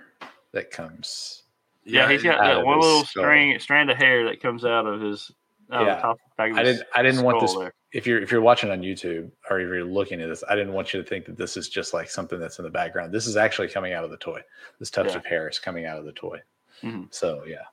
[0.51, 1.43] that comes.
[1.83, 3.23] yeah, he's got out that one little skull.
[3.23, 5.31] string strand of hair that comes out of his
[5.71, 5.95] out of Yeah.
[5.95, 6.83] the top back of I didn't.
[6.95, 7.55] I didn't want this.
[7.55, 7.73] there.
[7.93, 10.73] If you're if you're watching on YouTube or if you're looking at this, I didn't
[10.73, 13.13] want you to think that this is just like something that's in the background.
[13.13, 14.41] This is actually coming out of the toy.
[14.79, 15.17] This tuft Yeah.
[15.17, 16.41] of hair is coming out of the toy.
[16.81, 17.13] Mhm.
[17.13, 17.63] So yeah,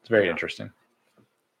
[0.00, 0.32] it's very Yeah.
[0.32, 0.72] interesting.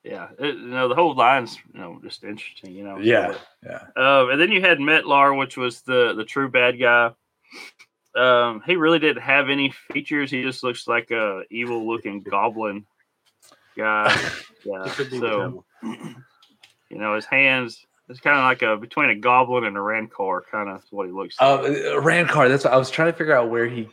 [0.02, 2.74] Yeah, it, you know the whole line's you know just interesting.
[2.74, 2.96] You know.
[2.96, 3.86] so- Yeah, yeah.
[3.96, 7.12] Um, and then you had Metlar, which was the the true bad guy.
[8.16, 10.32] Um, he really didn't have any features.
[10.32, 12.86] He just looks like a evil looking goblin
[13.76, 14.06] guy.
[14.64, 14.84] Yeah.
[14.84, 15.64] It could be the So
[16.90, 17.86] you know his hands.
[18.10, 21.12] It's kind of like a between a goblin and a rancor, kind of what he
[21.12, 21.60] looks like.
[21.64, 22.48] Uh, Rancor.
[22.48, 23.88] That's what I was trying to figure out where he.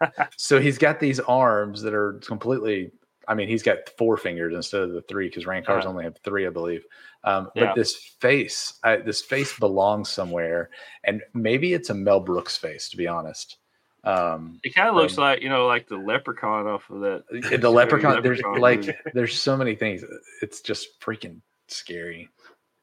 [0.36, 2.92] so he's got these arms that are completely.
[3.26, 5.88] I mean, he's got four fingers instead of the three because Rancors Uh-huh.
[5.90, 6.84] only have three, I believe.
[7.24, 7.66] Um, Yeah.
[7.66, 10.70] But this face, I, this face belongs somewhere,
[11.04, 13.58] and maybe it's a Mel Brooks face, to be honest.
[14.04, 17.24] Um, it kind of looks um, like you know like the leprechaun off of that.
[17.30, 18.22] the scary leprechaun.
[18.22, 20.04] There's like, there's so many things.
[20.40, 22.28] It's just freaking scary.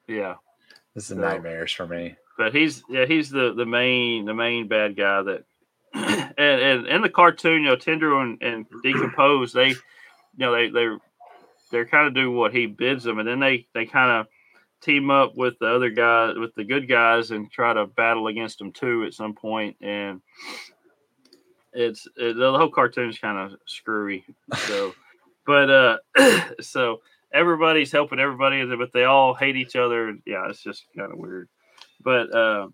[0.07, 0.35] yeah.
[0.95, 2.15] This is So- nightmares for me.
[2.37, 5.43] but he's yeah he's the the main the main bad guy that
[5.93, 9.77] and and in the cartoon you know Tender and, and D'Compose they you
[10.37, 10.87] know they they
[11.71, 14.27] they're kind of do what he bids them and then they they kind of
[14.81, 18.59] team up with the other guys with the good guys and try to battle against
[18.59, 20.21] them too at some point and
[21.73, 24.23] it's it, the whole cartoon's kind of screwy
[24.67, 24.93] so
[25.45, 25.97] but uh
[26.61, 27.01] so
[27.35, 31.47] everybody's helping everybody but they all hate each other yeah it's just kind of weird
[32.01, 32.67] but uh,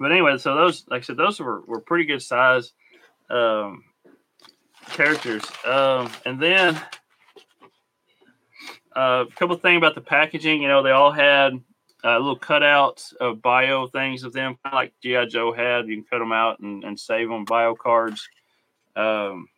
[0.00, 2.72] but anyway, so those like I said, those were, were pretty good size
[3.28, 3.84] um,
[4.88, 5.44] characters.
[5.64, 6.74] Um, and then
[8.96, 10.62] uh, a couple thing about the packaging.
[10.62, 11.52] You know, they all had
[12.02, 15.86] uh, little cutouts of bio things of them, kind of like GI Joe had.
[15.86, 18.26] You can cut them out and, and save them bio cards.
[18.96, 19.48] Um,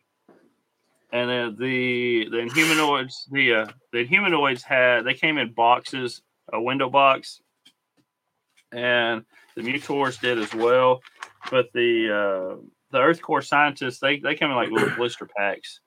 [1.13, 6.59] and then the the humanoids, the uh, the humanoids had they came in boxes, a
[6.59, 7.39] window box,
[8.71, 9.23] and
[9.55, 11.01] the Mutors did as well.
[11.51, 15.81] But the uh, the Earth Corps scientists they they came in like little blister packs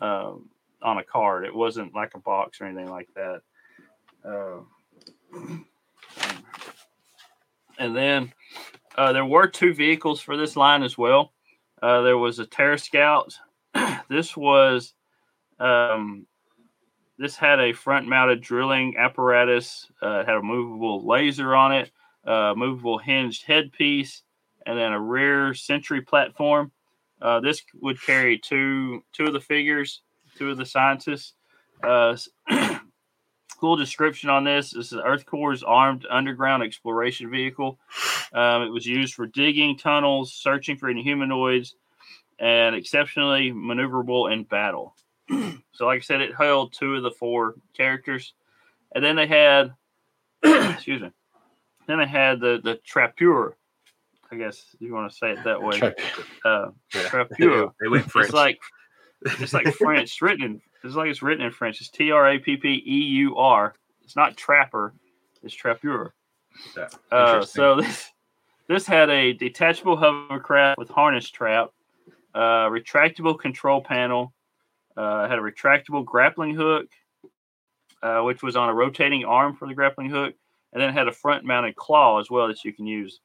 [0.00, 0.48] um,
[0.80, 1.44] on a card.
[1.44, 3.40] It wasn't like a box or anything like that.
[4.24, 4.60] Uh,
[7.80, 8.32] and then
[8.96, 11.32] uh, there were two vehicles for this line as well.
[11.82, 13.36] Uh, there was a Terra Scout.
[14.08, 14.94] This was
[15.58, 16.26] um,
[17.18, 19.86] this had a front mounted drilling apparatus.
[20.02, 21.90] Uh, it had a movable laser on it
[22.28, 24.22] uh, movable hinged headpiece,
[24.66, 26.70] and then a rear sentry platform.
[27.20, 30.02] Uh, this would carry two two of the figures,
[30.36, 31.32] two of the scientists.
[31.82, 32.16] Uh,
[33.60, 34.72] cool description on this.
[34.72, 37.78] This is Earth Corps's armed underground exploration vehicle.
[38.32, 41.74] Um, it was used for digging tunnels, searching for any humanoids,
[42.38, 44.94] and exceptionally maneuverable in battle.
[45.72, 48.34] so, like I said, it held two of the four characters,
[48.94, 49.74] and then they had,
[50.42, 51.10] excuse me,
[51.86, 53.54] then they had the the Trappeur.
[54.30, 55.80] I guess you want to say it that way.
[56.44, 57.02] Uh, Yeah.
[57.08, 57.72] Trappeur.
[57.80, 58.26] They went French.
[58.26, 58.60] It's like
[59.22, 60.02] it's like French.
[60.02, 61.80] It's written in it's like it's written in French.
[61.80, 63.74] It's T R A P P E U R.
[64.04, 64.94] It's not trapper.
[65.42, 66.12] It's Trappeur.
[66.76, 68.10] Yeah, Uh, so this
[68.68, 71.70] this had a detachable hovercraft with harness trap,
[72.34, 74.32] uh, retractable control panel,
[74.96, 76.86] uh, had a retractable grappling hook,
[78.02, 80.34] uh, which was on a rotating arm for the grappling hook,
[80.72, 83.20] and then had a front mounted claw as well that you can use.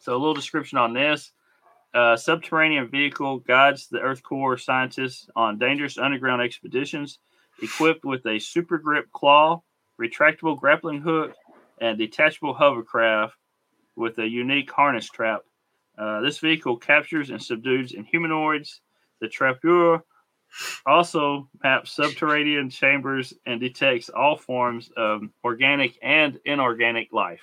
[0.00, 1.32] So a little description on this.
[1.94, 7.18] Uh, subterranean vehicle guides the Earth Corps scientists on dangerous underground expeditions,
[7.62, 9.62] equipped with a super grip claw,
[10.00, 11.34] retractable grappling hook,
[11.80, 13.34] and detachable hovercraft
[13.96, 15.40] with a unique harness trap.
[15.98, 18.76] Uh, this vehicle captures and subdues inhumanoids.
[19.20, 20.00] The Trappeur
[20.86, 27.42] also maps subterranean chambers and detects all forms of organic and inorganic life.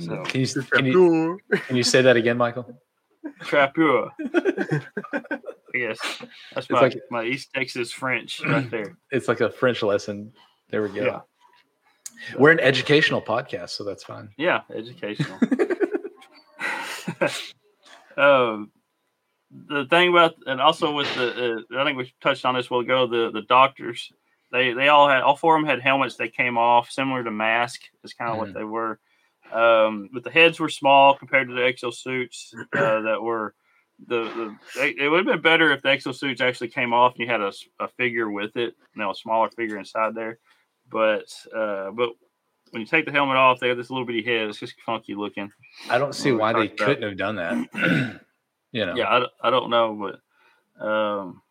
[0.00, 2.78] So, Can you, can you can you say that again, Michael?
[3.42, 4.10] Trappeur.
[5.74, 5.98] yes,
[6.54, 8.96] that's my, like- my East Texas French right there.
[9.10, 10.32] It's like a French lesson.
[10.70, 11.04] There we go.
[11.04, 11.20] Yeah.
[12.38, 14.30] We're an educational podcast, so that's fine.
[14.36, 15.38] Yeah, educational.
[18.16, 18.70] um,
[19.50, 22.68] the thing about and also with the uh, I think we touched on this a
[22.68, 23.06] while ago.
[23.06, 24.12] The the doctors
[24.52, 27.30] they they all had all four of them had helmets that came off similar to
[27.30, 28.38] mask is kind of Mhm.
[28.38, 29.00] what they were.
[29.50, 33.54] Um, but the heads were small compared to the exosuits uh, that were
[34.06, 37.20] the, the they, it would have been better if the exosuits actually came off and
[37.20, 40.38] you had a, a figure with it, you know, a smaller figure inside there.
[40.90, 42.10] But uh, but
[42.70, 44.48] when you take the helmet off, they have this little bitty head.
[44.48, 45.50] It's just funky looking.
[45.90, 48.20] I don't see why they about- couldn't have done that.
[48.72, 48.94] you know.
[48.96, 49.94] Yeah, I, don't- I don't know,
[50.78, 51.42] but um,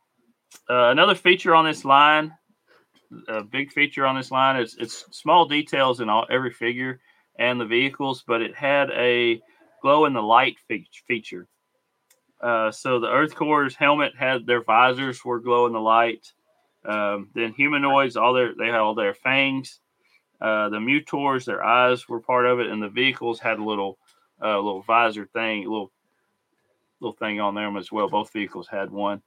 [0.69, 2.33] uh, another feature on this line,
[3.27, 6.99] a big feature on this line, is it's small details in all every figure
[7.39, 9.41] and the vehicles, but it had a
[9.81, 11.47] glow in the light fe- feature.
[12.41, 16.31] Uh, so the Earth Corps' helmet had their visors were glow in the light.
[16.85, 19.79] Um, then humanoids, all their they had all their fangs.
[20.39, 23.97] Uh, the mutors, their eyes were part of it, and the vehicles had a little
[24.41, 25.91] uh, little visor thing, little
[26.99, 28.07] little thing on them as well.
[28.09, 29.21] Both vehicles had one.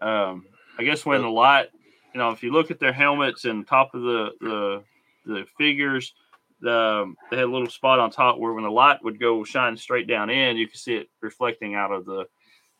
[0.00, 0.46] Um,
[0.78, 1.68] I guess when the light,
[2.14, 4.84] you know, if you look at their helmets and top of the the,
[5.24, 6.14] the figures,
[6.60, 9.44] the, um, they had a little spot on top where when the light would go
[9.44, 12.26] shine straight down in, you could see it reflecting out of the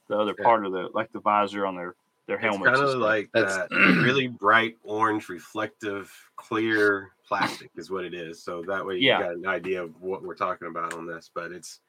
[0.09, 0.45] the other Yeah.
[0.45, 1.95] part of the like the visor on their
[2.27, 2.79] their It's helmets.
[2.81, 8.43] kind of like That's- that really bright orange, reflective, clear plastic is what it is.
[8.43, 9.21] So that way you Yeah.
[9.21, 11.31] got an idea of what we're talking about on this.
[11.35, 11.81] But it's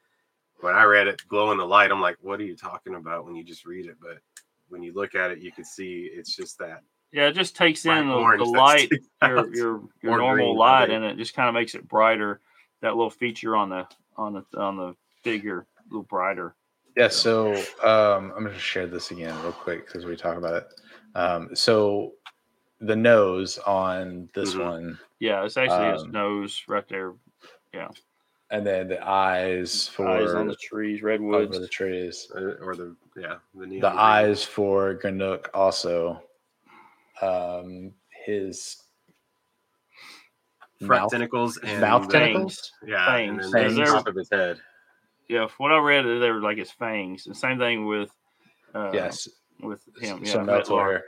[0.60, 3.24] when I read it, glow in the light, I'm like, what are you talking about
[3.24, 3.96] when you just read it?
[4.00, 4.18] But
[4.68, 7.86] when you look at it, you can see it's just that yeah, it just takes
[7.86, 8.90] in the, orange the light,
[9.22, 12.40] your your your normal green, light, and it just kind of makes it brighter.
[12.82, 16.54] That little feature on the on the on the figure, a little brighter.
[16.96, 20.54] Yeah, so um, I'm going to share this again real quick because we talk about
[20.54, 20.66] it.
[21.14, 22.12] Um, so
[22.80, 24.64] the nose on this Mhm.
[24.64, 27.14] one, Yeah, it's actually his Um, nose right there.
[27.74, 27.88] Yeah.
[28.50, 31.50] And then the eyes for Eyes on the trees, redwoods.
[31.54, 32.30] over the trees.
[32.34, 36.22] Uh, or the yeah the neon The eyes for Ganuk also.
[37.20, 37.92] Um,
[38.24, 38.80] his
[40.78, 42.72] front mouth- tentacles and mouth the- tentacles?
[42.86, 43.52] yeah and Fangs.
[43.52, 43.76] then Fangs.
[43.76, 44.60] the top of his head
[45.28, 47.26] Yeah, from what I read, they were like his fangs.
[47.26, 48.10] And same thing with
[48.74, 49.28] uh, yes,
[49.60, 50.22] with him.
[50.24, 51.00] Yeah, so Metlar.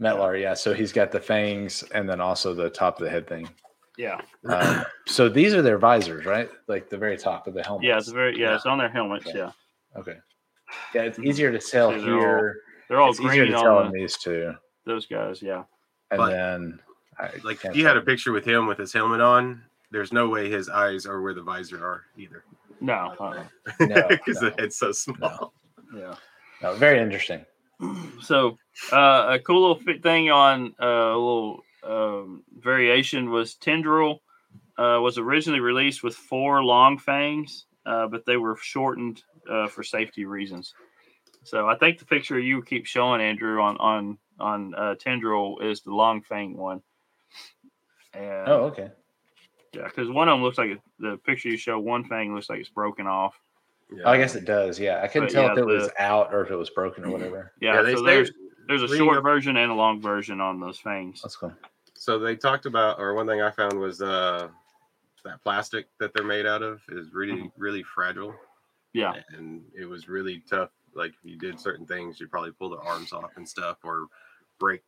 [0.00, 0.16] Metlar.
[0.34, 0.54] Metlar, yeah.
[0.54, 3.48] So he's got the fangs and then also the top of the head thing.
[3.96, 6.48] Yeah, Um, so these are their visors, right?
[6.68, 7.84] Like the very top of the helmet.
[7.84, 9.26] yeah, it's very yeah, it's on their helmets.
[9.26, 9.38] Okay.
[9.38, 9.50] Yeah,
[9.96, 10.16] Okay.
[10.94, 12.56] Yeah, it's easier to tell See, they're all here.
[12.88, 14.54] they're all it's easier green to tell on on the, these two.
[14.86, 15.42] those guys.
[15.42, 15.64] Yeah,
[16.12, 16.80] And But, then
[17.18, 20.12] I like can't if you had a picture with him with his helmet on there's
[20.12, 22.44] no way his eyes are where the visor are either
[22.80, 23.42] no, uh,
[23.80, 24.50] No, because no.
[24.50, 25.52] the head's so small
[25.96, 26.14] yeah.
[26.62, 27.44] no, very interesting.
[28.20, 28.58] So
[28.92, 34.18] uh, a cool little fit thing on uh, a little um, variation was Tendril
[34.76, 39.82] uh, was originally released with four long fangs, uh, but they were shortened uh, for
[39.82, 40.74] safety reasons.
[41.44, 45.80] So I think the picture you keep showing Andrew on on on uh, Tendril is
[45.80, 46.82] the long fang one.
[48.12, 48.90] And, Oh, okay.
[49.72, 52.50] yeah, because one of them looks like it, the picture you show, one fang looks
[52.50, 53.34] like it's broken off.
[53.94, 54.08] Yeah.
[54.08, 54.78] I guess it does.
[54.78, 57.04] Yeah, I couldn't But tell yeah, if it was out or if it was broken
[57.04, 57.52] or whatever.
[57.60, 58.30] Yeah, yeah they so there's
[58.66, 61.20] there's a reading short version and a long version on those fangs.
[61.24, 61.52] Let's go.
[61.94, 64.48] so they talked about or one thing i found was uh
[65.24, 68.34] that plastic that they're made out of is really really fragile
[68.92, 69.14] Yeah.
[69.36, 72.76] and it was really tough like if you did certain things you probably pull the
[72.78, 74.06] arms off and stuff or
[74.60, 74.82] break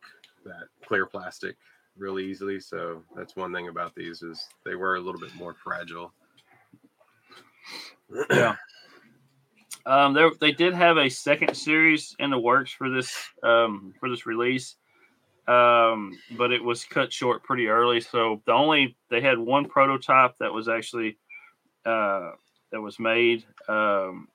[0.45, 1.57] that clear plastic
[1.97, 5.53] really easily so that's one thing about these is they were a little bit more
[5.53, 6.13] fragile
[8.29, 8.55] Yeah.
[9.85, 13.13] Um, there they did have a second series in the works for this
[13.43, 14.75] um, for this release,
[15.47, 17.99] um, but it was cut short pretty early.
[17.99, 21.17] So the only they had one prototype that was actually
[21.85, 22.31] uh,
[22.71, 23.45] that was made.
[23.67, 24.27] Um,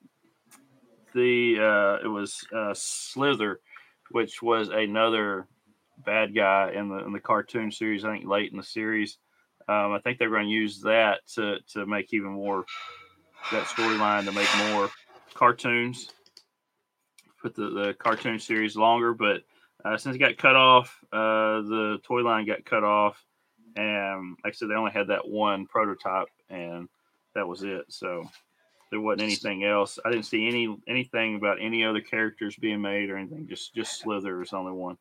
[1.13, 3.61] the uh, it was uh, Slither,
[4.11, 5.47] which was another
[6.05, 8.03] bad guy in the in the cartoon series.
[8.03, 9.17] I think late in the series.
[9.69, 12.65] Um, I think they're going to use that to to make even more
[13.51, 14.89] that storyline to make more
[15.37, 16.09] cartoons,
[17.41, 19.13] put the, the cartoon series longer.
[19.13, 19.43] But
[19.85, 23.23] uh, since it got cut off, uh, the toy line got cut off,
[23.75, 26.89] and like I said, they only had that one prototype, and
[27.35, 27.85] that was it.
[27.89, 28.25] So
[28.89, 29.99] there wasn't anything else.
[30.03, 33.47] I didn't see any anything about any other characters being made or anything.
[33.47, 34.97] Just just Slither is only one.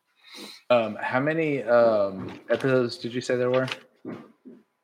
[0.70, 3.68] Um, how many um, episodes did you say there were?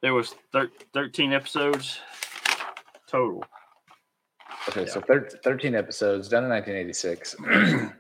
[0.01, 1.99] There was thir- thirteen episodes
[3.07, 3.45] total.
[4.69, 7.37] Okay, so thir- 13 episodes done in 1986.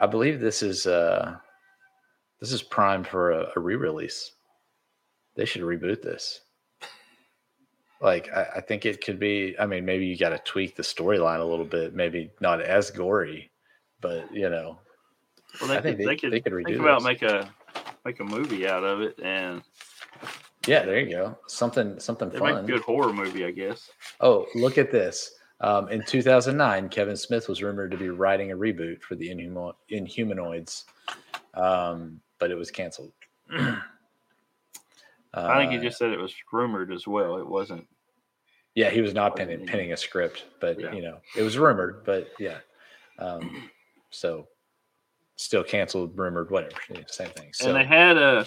[0.00, 1.36] I believe this is uh
[2.40, 4.32] this is prime for a, a re-release.
[5.36, 6.40] They should reboot this.
[8.00, 9.54] Like I, I think it could be.
[9.58, 11.94] I mean, maybe you got to tweak the storyline a little bit.
[11.94, 13.50] Maybe not as gory,
[14.00, 14.78] but you know,
[15.60, 17.04] Well, they I think could, they- they could they could think about this.
[17.04, 17.50] make a
[18.06, 19.60] make a movie out of it, and
[20.70, 21.36] yeah, there you go.
[21.48, 22.66] Something something they fun.
[22.66, 23.90] good horror movie, I guess.
[24.20, 25.32] Oh, look at this.
[25.60, 29.74] Um, in 2009, Kevin Smith was rumored to be writing a reboot for the Inhumo-
[29.90, 30.84] Inhumanoids,
[31.54, 33.12] um, but it was canceled.
[35.34, 37.36] I think he Uh, just said it was rumored as well.
[37.38, 37.86] It wasn't.
[38.74, 40.92] yeah, he was not wasn't penning, a script, but Yeah.
[40.92, 42.58] you know, it was rumored, but yeah.
[43.18, 43.68] Um,
[44.10, 44.48] so
[45.36, 47.50] still canceled, rumored, whatever, yeah, same thing.
[47.52, 48.46] So and they had a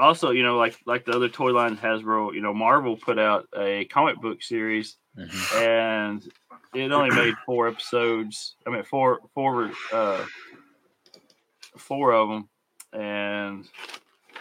[0.00, 3.46] also, you know, like like the other toy line Hasbro, you know, Marvel put out
[3.56, 5.56] a comic book series, mhm.
[5.60, 6.32] and
[6.74, 8.56] it only made four episodes.
[8.66, 10.24] I mean, four four uh,
[11.76, 12.48] four of them,
[12.92, 13.68] and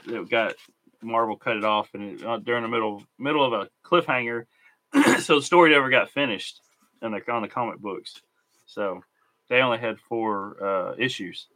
[0.07, 0.55] it got
[1.01, 4.45] Marvel cut it off, and it, uh, during the middle middle of a cliffhanger,
[5.19, 6.61] so the story never got finished
[7.01, 8.21] in the on the comic books.
[8.65, 9.01] So
[9.49, 11.47] they only had four uh, issues.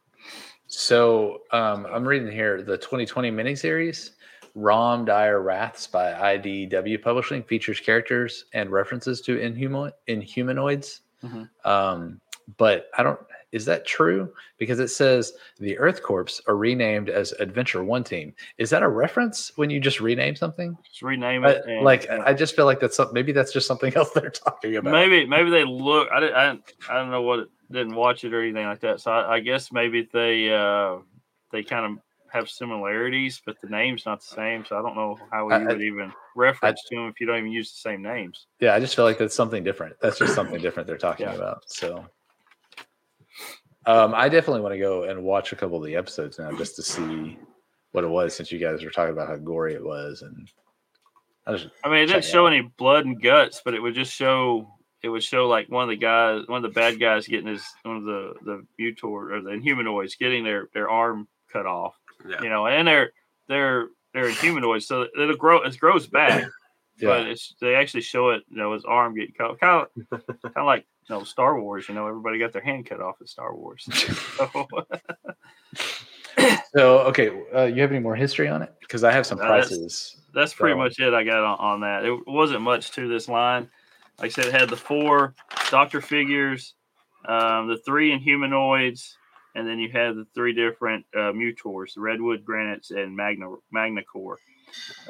[0.68, 4.12] So um, I'm reading here the 2020 miniseries,
[4.56, 11.02] Rom Dire Wraiths by IDW Publishing features characters and references to inhumo- inhumanoids.
[11.24, 11.50] Mhm.
[11.66, 12.20] Um,
[12.58, 13.20] but I don't.
[13.52, 14.34] Is that true?
[14.58, 18.34] Because it says the Earth Corps are renamed as Adventure One Team.
[18.58, 20.76] Is that a reference when you just rename something?
[20.90, 21.64] Just rename I- it.
[21.68, 24.32] and- like and- I just feel like that's some, maybe that's just something else they're
[24.32, 24.92] talking about.
[24.92, 26.10] maybe maybe they look.
[26.12, 26.36] I didn't.
[26.36, 26.58] I,
[26.90, 27.40] I don't know what.
[27.40, 29.02] It, didn't watch it or anything like that.
[29.02, 30.98] So I, I guess maybe they uh,
[31.52, 34.66] they kind of have similarities, but the name's not the same.
[34.66, 37.28] So I don't know how I- you I- would even reference to them if you
[37.28, 38.48] don't even use the same names.
[38.60, 39.96] Yeah, I just feel like that's something different.
[40.02, 41.36] That's just something different they're talking Yeah.
[41.36, 41.64] about.
[41.70, 42.06] So
[43.86, 46.76] um I definitely want to go and watch a couple of the episodes now just
[46.78, 47.38] to see
[47.92, 50.50] what it was since you guys were talking about how gory it was and
[51.46, 52.54] I just I mean, it didn't show out.
[52.54, 54.74] any blood and guts, but it would just show.
[55.04, 57.64] It would show like one of the guys, one of the bad guys, getting his
[57.84, 61.94] one of the the mutor or the humanoids getting their their arm cut off.
[62.28, 62.42] Yeah.
[62.42, 63.12] You know, and they're
[63.50, 65.62] they're they're humanoids, so it'll grow.
[65.64, 66.46] It grows back.
[67.00, 67.08] Yeah.
[67.08, 70.52] but it's they actually show it, you know, his arm getting cut, kind of, kind
[70.56, 71.90] of like you know Star Wars.
[71.90, 73.84] You know, everybody got their hand cut off in Star Wars.
[74.38, 74.68] So,
[76.76, 78.74] So okay, uh, you have any more history on it?
[78.80, 80.22] Because I have some Uh, that's- prices.
[80.36, 82.06] that's pretty So- much it I got on, on that.
[82.06, 83.70] It wasn't much to this line.
[84.20, 85.36] Like I said, it had the four
[85.70, 86.76] Doctor figures,
[87.26, 89.16] um, the three Inhumanoids,
[89.56, 94.36] and then you had the three different uh, Mutors: the Redwood, Granites, and Magna Magnokor.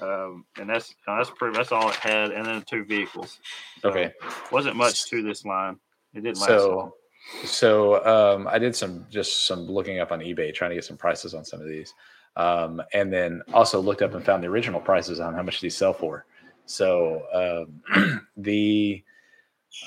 [0.02, 1.56] Um, and that's that's pretty.
[1.56, 3.40] That's all it had, and then the two vehicles.
[3.82, 4.14] So, Okay.
[4.52, 5.78] wasn't much to this line.
[6.14, 6.92] It didn't last long.
[7.46, 10.86] So so um I did some just some looking up on eBay trying to get
[10.86, 11.94] some prices on some of these.
[12.36, 15.76] Um and then also looked up and found the original prices on how much these
[15.76, 16.26] sell for.
[16.66, 19.04] So um the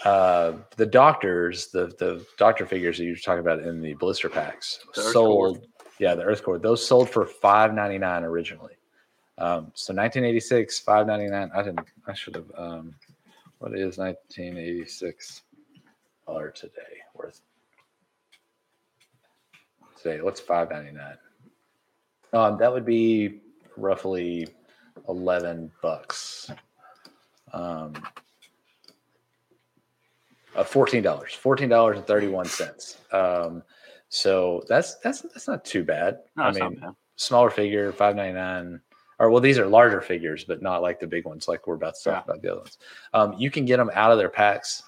[0.05, 4.29] uh the doctors, the the doctor figures that you were talking about in the blister
[4.29, 5.67] packs The sold
[5.99, 6.59] yeah, the Earth Corps.
[6.59, 8.75] Those sold for five ninety nine originally.
[9.39, 11.51] Um, so 1986, 599.
[11.55, 11.87] I didn't.
[12.07, 12.51] I should have.
[12.57, 12.95] Um,
[13.59, 15.43] what is 1986
[16.27, 17.41] dollar today worth?
[20.03, 21.17] Today, what's 599?
[22.33, 23.41] Um, that would be
[23.77, 24.49] roughly
[25.09, 26.51] 11 bucks.
[27.53, 27.95] Um,
[30.55, 32.99] uh, fourteen dollars, fourteen dollars and thirty-one cents.
[33.13, 33.63] Um,
[34.09, 36.21] so that's that's that's not too bad.
[36.37, 36.91] No, I mean, bad.
[37.17, 38.81] smaller figure, five ninety nine.
[39.19, 41.95] Or well, these are larger figures, but not like the big ones, like we're about
[41.97, 42.33] to talk Yeah.
[42.33, 42.79] about the other ones.
[43.15, 44.83] Um, you can get them out of their packs,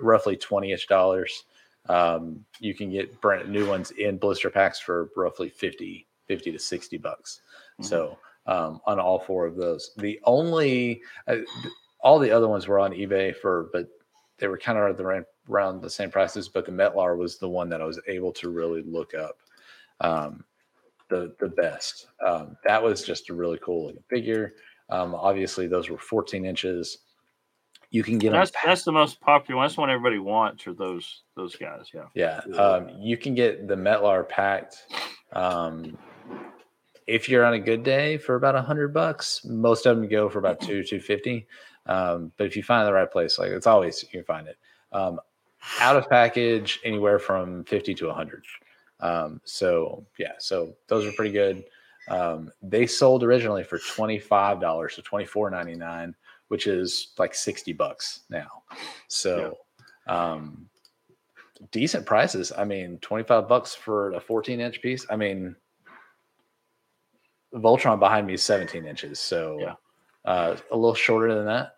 [0.00, 1.44] roughly twenty ish dollars.
[1.88, 6.58] Um, you can get brand new ones in blister packs for roughly 50, 50 to
[6.58, 7.40] sixty bucks.
[7.80, 7.84] Mhm.
[7.84, 11.36] So um, on all four of those, the only uh,
[12.00, 13.86] all the other ones were on eBay for, but
[14.38, 16.48] they were kind of the, around the same prices.
[16.48, 19.36] But the Metlar was the one that I was able to really look up.
[20.00, 20.44] Um,
[21.10, 22.06] the the best.
[22.24, 24.52] Um, that was just a really cool looking figure.
[24.90, 26.98] Um, obviously, those were 14 inches,
[27.90, 28.60] You can get That's them.
[28.66, 29.66] that's the most popular one.
[29.66, 30.66] That's one everybody wants.
[30.66, 31.86] Are those those guys?
[31.94, 32.04] Yeah.
[32.14, 32.56] Yeah, Yeah.
[32.56, 34.76] um, you can get the Metlar packed.
[35.32, 35.96] Um,
[37.06, 40.28] if you're on a good day for about a hundred bucks, most of them go
[40.28, 41.46] for about two two fifty.
[41.88, 44.56] Um, but if you find the right place, like it's always you can find it.
[44.92, 45.20] Um,
[45.80, 48.44] out of package, anywhere from fifty to a hundred.
[49.00, 51.64] Um, so yeah, so those are pretty good.
[52.08, 56.14] Um, they sold originally for twenty five dollars, so twenty four ninety nine,
[56.48, 58.62] which is like sixty bucks now.
[59.08, 59.56] So.
[60.06, 60.68] Um,
[61.70, 62.52] decent prices.
[62.56, 65.04] I mean, 25 bucks for a 14 inch piece.
[65.10, 65.54] I mean,
[67.54, 69.18] Voltron behind me is 17 inches.
[69.20, 69.74] So Yeah.
[70.24, 71.77] uh, a little shorter than that.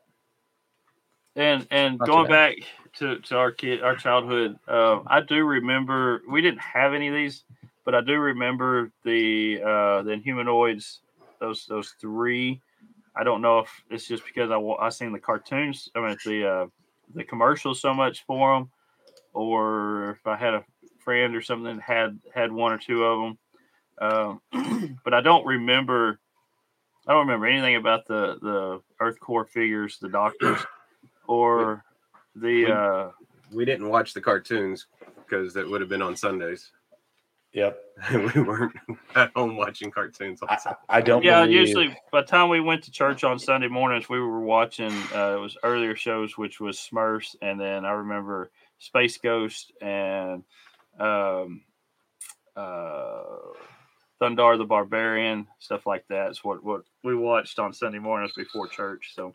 [1.41, 2.57] And and Not going back
[2.99, 7.15] to, to our kid, our childhood, um, I do remember we didn't have any of
[7.15, 7.45] these,
[7.87, 11.01] but I do remember the uh, the humanoids.
[11.41, 12.61] Those those three.
[13.17, 15.89] I don't know if it's just because I I seen the cartoons.
[15.97, 16.67] I mean the uh,
[17.15, 18.71] the commercials so much for them,
[19.33, 20.65] or if I had a
[21.03, 23.19] friend or something that had had one or two of
[23.99, 24.41] them.
[24.53, 26.21] Um, but I don't remember.
[27.09, 30.61] I don't remember anything about the the Earth Corps figures, the Doctors,
[31.31, 31.85] or
[32.35, 32.65] the.
[32.65, 33.11] We- Uh,
[33.53, 34.87] We didn't watch the cartoons
[35.25, 36.71] because that would have been on Sundays.
[37.53, 37.81] Yep.
[38.13, 38.77] We weren't
[39.17, 42.61] at home watching cartoons on I, I don't yeah, believe- usually by the time we
[42.61, 44.93] went to church on Sunday mornings, we were watching.
[45.13, 50.45] Uh, it was earlier shows, which was Smurfs, and then I remember Space Ghost and
[51.01, 51.63] um,
[52.55, 53.25] uh,
[54.23, 56.31] Thundarr the Barbarian, stuff like that.
[56.31, 59.11] Is what what we watched on Sunday mornings before church.
[59.17, 59.35] So,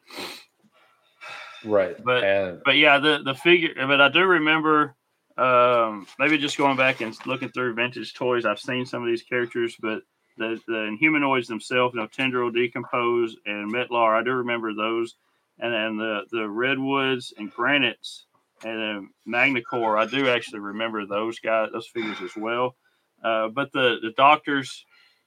[1.65, 1.95] right.
[2.03, 3.73] but- and but yeah, the the figure.
[3.75, 4.95] But I do remember.
[5.37, 9.21] Um, maybe just going back and looking through vintage toys, I've seen some of these
[9.23, 10.01] characters, but
[10.37, 15.15] the the humanoids themselves, you know, Tendril, D'Compose, and Metlar, I do remember those,
[15.59, 18.25] and then the the redwoods and granites
[18.63, 22.75] and then Magnokor, I do actually remember those guys, those figures as well.
[23.21, 24.85] Uh, but the the doctors,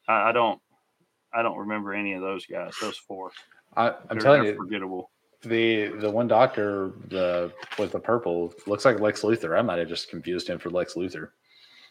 [0.09, 0.59] I, I don't,
[1.35, 2.73] I don't remember any of those guys.
[2.81, 3.31] Those four,
[3.77, 5.11] I, I'm They're- telling they're you, forgettable.
[5.43, 9.57] The the one doctor the with the purple looks like Lex Luthor.
[9.57, 11.29] I might have just confused him for Lex Luthor.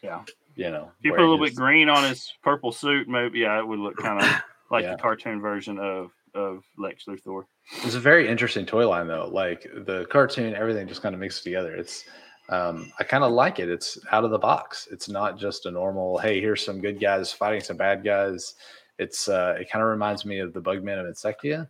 [0.04, 0.24] Yeah.
[0.56, 3.40] You know, If you put a little his- bit green on his purple suit, maybe
[3.40, 4.30] yeah, it would look kind of
[4.72, 4.92] like Yeah.
[4.96, 7.44] the cartoon version of of Lex Luthor.
[7.84, 9.30] It's a very interesting toy line though.
[9.32, 11.74] Like the cartoon, everything just kind of mixed together.
[11.76, 12.04] It's
[12.50, 13.70] um, I kind of like it.
[13.70, 14.88] It's out of the box.
[14.92, 18.56] It's not just a normal, hey, here's some good guys fighting some bad guys.
[19.00, 21.68] It's uh, it kind of reminds me of the Bugman of Insecta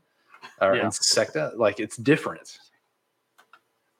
[0.61, 0.85] or Yeah.
[0.85, 1.55] Insecta.
[1.57, 2.57] Like it's different.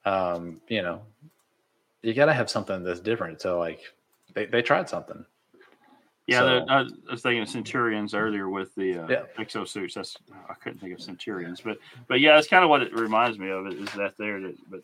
[0.04, 1.02] Um, you know,
[2.02, 3.40] you gotta have something that's different.
[3.40, 3.80] So like
[4.34, 5.24] they, they tried something.
[6.26, 9.22] Yeah, So- I was thinking of Centurions earlier with the uh, Yeah.
[9.38, 9.94] exosuits.
[9.94, 10.16] That's
[10.48, 13.50] I couldn't think of Centurions, but but yeah, that's kind of what it reminds me
[13.50, 13.66] of.
[13.68, 14.40] Is that there?
[14.40, 14.80] That, but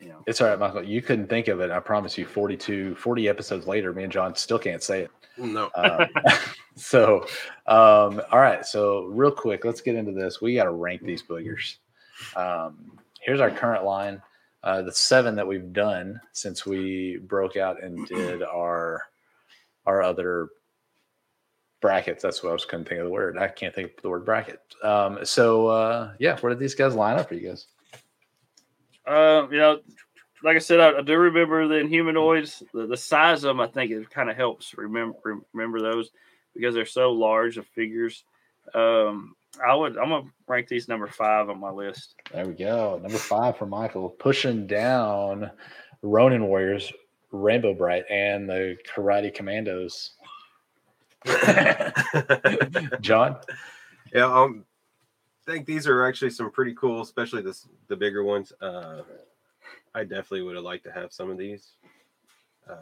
[0.00, 0.84] you know, It's all right, Michael.
[0.84, 1.70] You couldn't think of it.
[1.70, 5.10] I promise you, 42, 40 episodes later, me and John still can't say it.
[5.38, 5.70] No.
[5.74, 6.06] Um,
[6.76, 7.22] so,
[7.66, 8.64] um, all right.
[8.64, 10.40] So, real quick, let's get into this.
[10.40, 11.76] We got to rank these boogers.
[12.36, 14.22] Um, here's our current line.
[14.62, 19.02] Uh, the seven that we've done since we broke out and did our
[19.86, 20.50] our other
[21.80, 22.22] brackets.
[22.22, 23.36] That's what I was couldn't think of the word.
[23.36, 24.60] I can't think of the word bracket.
[24.84, 27.66] Um, so, uh, yeah, where did these guys line up for you guys?
[29.06, 29.80] Uh, you know,
[30.42, 32.62] like I said, I, I do remember the Inhumanoids.
[32.72, 35.16] The, the size of them, I think, it kind of helps remember
[35.52, 36.10] remember those
[36.54, 38.24] because they're so large of figures.
[38.74, 39.34] Um,
[39.64, 42.14] I would I'm gonna rank these number five on my list.
[42.32, 42.98] There we go.
[43.02, 45.50] Number five for Michael, pushing down
[46.02, 46.92] Ronin Warriors,
[47.30, 50.10] Rainbow Brite, and the Karate Kommandos.
[53.00, 53.36] John,
[54.12, 54.64] Yeah, um,
[55.46, 58.52] I think these are actually some pretty cool, especially this the bigger ones.
[58.60, 59.02] Uh,
[59.94, 61.72] I definitely would have liked to have some of these.
[62.68, 62.76] Uh,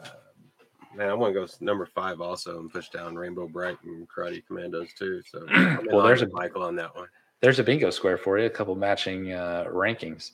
[0.95, 4.43] man, I want to go number five also and push down Rainbow Brite and Karate
[4.49, 5.21] Kommandos too.
[5.27, 5.45] So,
[5.91, 7.07] Well, there's a- Michael on that one.
[7.41, 8.45] there's a bingo square for you.
[8.45, 10.31] A couple matching uh, rankings.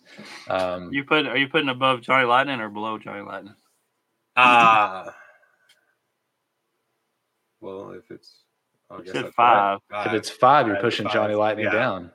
[0.50, 3.56] Um, You put are you putting above Johnny Lightning or below Johnny Lightning?
[4.36, 5.16] Ah,
[7.62, 8.44] well, if it's,
[8.92, 9.80] I You guess said I'd- five.
[10.08, 11.14] if it's five, you're pushing five.
[11.14, 11.72] Johnny Lightning Yeah.
[11.72, 12.12] down.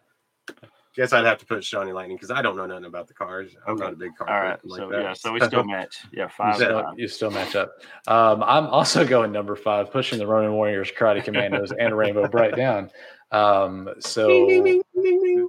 [0.95, 3.57] Guess I'd have to put Johnny Lightning because I don't know nothing about the cars.
[3.67, 4.29] I'm not a big car.
[4.29, 5.03] All right, like so that.
[5.03, 5.97] yeah, so we still match.
[6.13, 6.55] Yeah, You five.
[6.57, 7.73] still, you still match up.
[8.07, 12.57] Um, I'm also going number five, pushing the Ronin Warriors, Karate Kommandos, and Rainbow Brite
[12.57, 12.91] down.
[13.31, 14.47] Um, so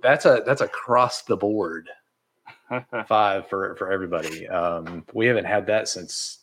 [0.01, 1.89] that's a that's across the board.
[3.07, 4.47] five for for everybody.
[4.47, 6.39] Um, we haven't had that since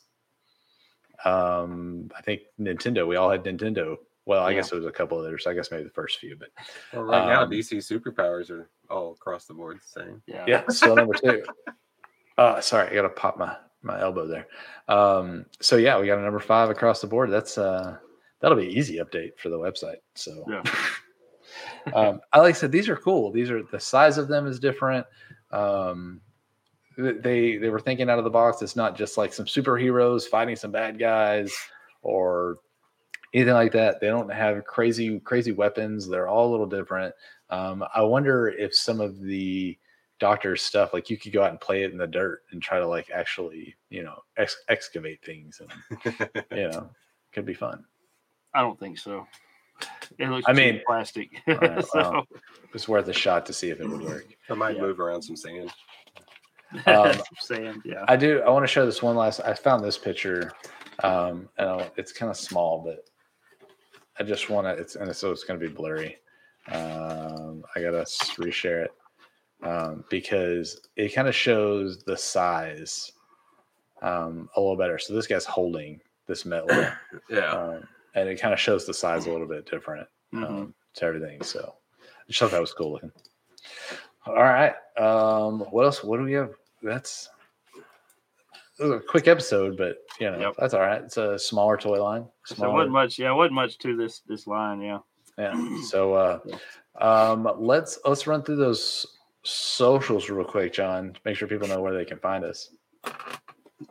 [1.24, 3.06] um, I think Nintendo.
[3.06, 3.96] We all had Nintendo
[4.30, 4.58] Well, I Yeah.
[4.58, 5.48] guess it was a couple others.
[5.48, 6.50] I guess maybe the first few, but
[6.92, 10.22] Well, right now, Um, DC superpowers are all across the board the same.
[10.26, 10.44] Yeah.
[10.46, 11.42] yeah, still number two.
[12.38, 14.46] Uh, sorry, I got to pop my my elbow there.
[14.86, 17.28] Um, so yeah, we got a number five across the board.
[17.30, 17.98] That's uh,
[18.38, 19.96] that'll be an easy update for the website.
[20.14, 20.62] So Yeah.
[21.92, 23.32] um, I like I said, these are cool.
[23.32, 25.06] These are the size of them is different.
[25.50, 26.20] Um,
[26.96, 28.62] they they were thinking out of the box.
[28.62, 31.52] It's not just like some superheroes fighting some bad guys
[32.02, 32.58] or
[33.32, 34.00] anything like that.
[34.00, 36.08] They don't have crazy crazy weapons.
[36.08, 37.14] They're all a little different.
[37.50, 39.76] Um, I wonder if some of the
[40.18, 42.78] doctor's stuff, like you could go out and play it in the dirt and try
[42.78, 46.90] to like actually, you know, ex- excavate things, and you know,
[47.32, 47.84] could be fun.
[48.54, 49.26] I don't think so.
[50.18, 51.30] It looks I mean- plastic.
[51.48, 52.26] Alright, So, well.
[52.74, 54.26] It's worth a shot to see if it would work.
[54.50, 54.82] I might Yeah.
[54.82, 55.72] move around some sand.
[56.86, 58.04] Um, sand, yeah.
[58.06, 58.42] I do.
[58.42, 59.40] I want to show this one last.
[59.40, 60.52] I found this picture,
[61.02, 63.09] um, and I'll- it's kind of small, but
[64.20, 64.72] I just want to.
[64.80, 66.18] It's and so it's going to be blurry.
[66.70, 68.04] Um, I gotta
[68.38, 68.92] reshare it
[69.66, 73.10] um, because it kind of shows the size
[74.02, 74.98] um, a little better.
[74.98, 76.68] So this guy's holding this metal,
[77.30, 77.50] Yeah.
[77.50, 81.42] um, and it kind of shows the size a little bit different um, to everything.
[81.42, 83.12] So I just thought that was cool looking.
[84.26, 84.74] All right.
[84.98, 86.04] Um, what else?
[86.04, 86.52] What do we have?
[86.82, 87.30] That's
[88.80, 90.54] it was a quick episode, but you know Yep.
[90.58, 91.02] that's all right.
[91.02, 92.26] It's a smaller toy line.
[92.46, 93.18] So wasn't much.
[93.18, 94.80] Yeah, it wasn't much to this this line.
[94.80, 94.98] Yeah.
[95.38, 95.82] yeah.
[95.82, 96.38] So uh,
[97.00, 99.06] um, let's let's run through those
[99.42, 101.16] socials real quick, John.
[101.24, 102.70] Make sure people know where they can find us.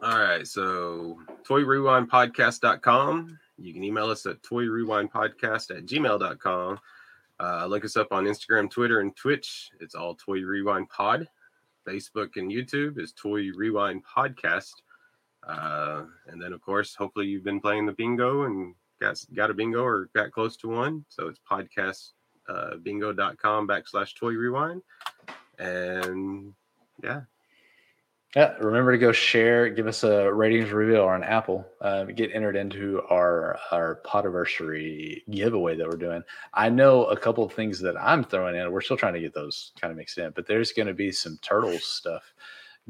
[0.03, 0.45] All right.
[0.45, 1.17] So,
[1.47, 3.39] toyrewindpodcast.com.
[3.57, 6.79] You can email us at toyrewindpodcast at gmail.com.
[7.39, 9.71] Uh, look us up on Instagram, Twitter, and Twitch.
[9.79, 11.27] It's all Toy Rewind Pod.
[11.87, 14.73] Facebook and YouTube is Toy Rewind Podcast.
[15.47, 19.53] Uh, and then, of course, hopefully you've been playing the bingo and got, got a
[19.53, 21.05] bingo or got close to one.
[21.09, 22.11] So it's podcast
[22.47, 24.81] uh, bingo.com backslash toy rewind.
[25.57, 26.53] And
[27.03, 27.21] yeah,
[28.35, 31.65] Yeah, remember to go share, give us a ratings review on Apple.
[31.81, 36.21] Um, get entered into our our Podiversary giveaway that we're doing.
[36.53, 38.71] I know a couple of things that I'm throwing in.
[38.71, 41.11] We're still trying to get those kind of mixed in, but there's going to be
[41.11, 42.35] some turtles stuff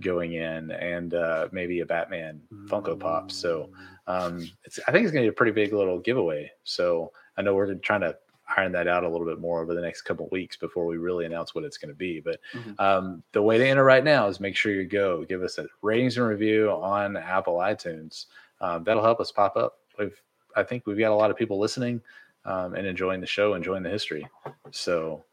[0.01, 3.31] going in, and uh, maybe a Batman Funko Pop.
[3.31, 3.69] So
[4.07, 6.51] um, it's I think it's going to be a pretty big little giveaway.
[6.65, 8.17] So I know we're trying to
[8.57, 10.97] iron that out a little bit more over the next couple of weeks before we
[10.97, 12.19] really announce what it's going to be.
[12.19, 12.79] But Mhm.
[12.79, 15.67] um, the way to enter right now is make sure you go give us a
[15.81, 18.25] ratings and review on Apple iTunes.
[18.61, 19.79] Um, that'll help us pop up.
[19.97, 20.19] We've
[20.55, 22.01] I think we've got a lot of people listening
[22.45, 24.27] um, and enjoying the show, enjoying the history.
[24.71, 25.23] So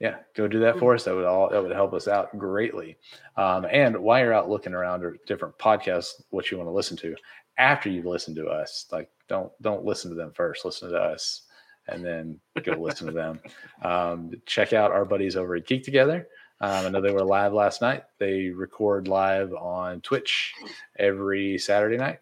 [0.00, 1.04] yeah, go do that for us.
[1.04, 2.96] That would all that would help us out greatly.
[3.36, 6.96] Um, and while you're out looking around or different podcasts, what you want to listen
[6.98, 7.14] to
[7.58, 10.64] after you've listened to us, like don't don't listen to them first.
[10.64, 11.42] Listen to us
[11.88, 13.40] and then go listen to them.
[13.82, 16.28] Um, check out our buddies over at Geek Together.
[16.60, 18.04] Um, I know they were live last night.
[18.18, 20.52] They record live on Twitch
[20.98, 22.20] every Saturday night.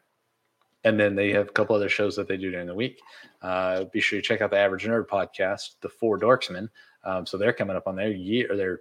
[0.83, 2.99] And then they have a couple other shows that they do during the week.
[3.43, 6.71] Uh, be sure you check out the Average Nerd podcast, The Four Dorksmen.
[7.05, 8.81] Um, so they're coming up on their year or their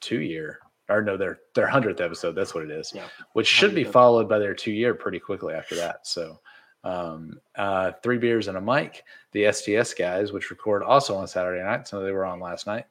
[0.00, 2.32] two year, or no, their their hundredth episode.
[2.34, 3.06] That's what it is, Yeah.
[3.32, 6.04] which should be followed by their two year pretty quickly after that.
[6.06, 6.40] So,
[6.84, 9.04] um, uh, three beers and a mic.
[9.32, 12.84] The STS guys, which record also on Saturday night, so they were on last night.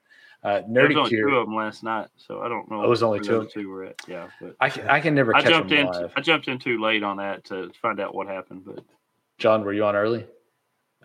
[0.44, 2.82] Uh, There was Nerdy only two of them last night, so I don't know.
[2.82, 3.32] Oh, it was only where two?
[3.40, 3.96] those two were at.
[4.10, 5.86] Yeah, but I can, I can never I catch jumped them in.
[5.88, 6.12] live.
[6.18, 8.64] I jumped in too late on that to find out what happened.
[8.66, 8.84] But
[9.38, 10.26] John, were you on early?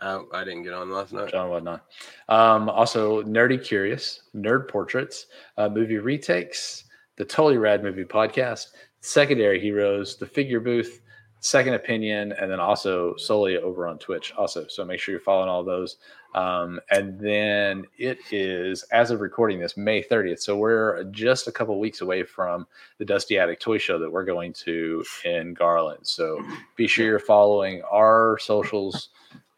[0.01, 1.31] I, I didn't get on last night.
[1.31, 1.85] John whatnot.
[2.29, 5.27] Um, also, Nerdy Curious, Nerd Portraits,
[5.57, 6.85] uh, movie retakes,
[7.17, 8.67] the Totally Rad Movie Podcast,
[9.03, 11.01] Secondary Heroes, the Figure Booth,
[11.41, 14.33] Second Opinion, and then also solely over on Twitch.
[14.37, 15.99] Also, so make sure you're following all those.
[16.35, 20.41] Um, and then it is as of recording this May 30th.
[20.41, 22.67] So we're just a couple weeks away from
[22.99, 26.07] the Dusty Attic Toy Show that we're going to in Garland.
[26.07, 26.45] So
[26.77, 29.09] be sure you're following our socials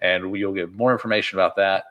[0.00, 1.84] and you'll get more information about that.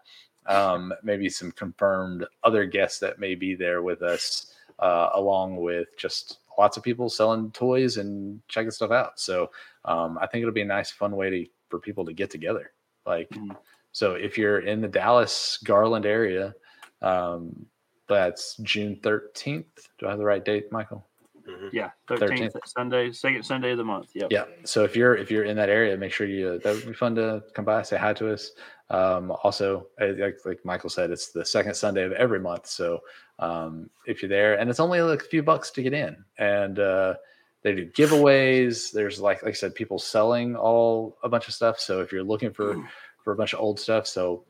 [0.46, 5.90] Um, maybe some confirmed other guests that may be there with us, uh, along with
[5.98, 9.20] just lots of people selling toys and checking stuff out.
[9.20, 9.50] So
[9.86, 12.72] um, I think it'll be a nice, fun way to, for people to get together.
[13.06, 13.56] Like, Mhm.
[13.92, 16.54] so if you're in the Dallas Garland area,
[17.02, 17.66] um,
[18.08, 19.66] that's June 13th.
[19.98, 21.06] Do I have the right date, Michael?
[21.48, 21.70] Mhm.
[21.74, 22.20] yeah, 13th.
[22.20, 24.12] thirteenth Sunday, second Sunday of the month.
[24.14, 24.32] Yep.
[24.32, 24.46] Yeah.
[24.66, 27.16] So if you're if you're in that area, make sure you that would be fun
[27.16, 28.52] to come by, say hi to us.
[28.92, 32.68] Um, also, like, like Michael said, it's the second Sunday of every month.
[32.68, 33.00] So
[33.40, 36.78] um, if you're there, and it's only like a few bucks to get in, and
[36.78, 37.16] uh,
[37.64, 38.91] they do giveaways.
[38.91, 41.80] There's like like I said, people selling all a bunch of stuff.
[41.80, 42.76] So if you're looking for
[43.24, 44.07] for a bunch of old stuff.
[44.07, 44.45] So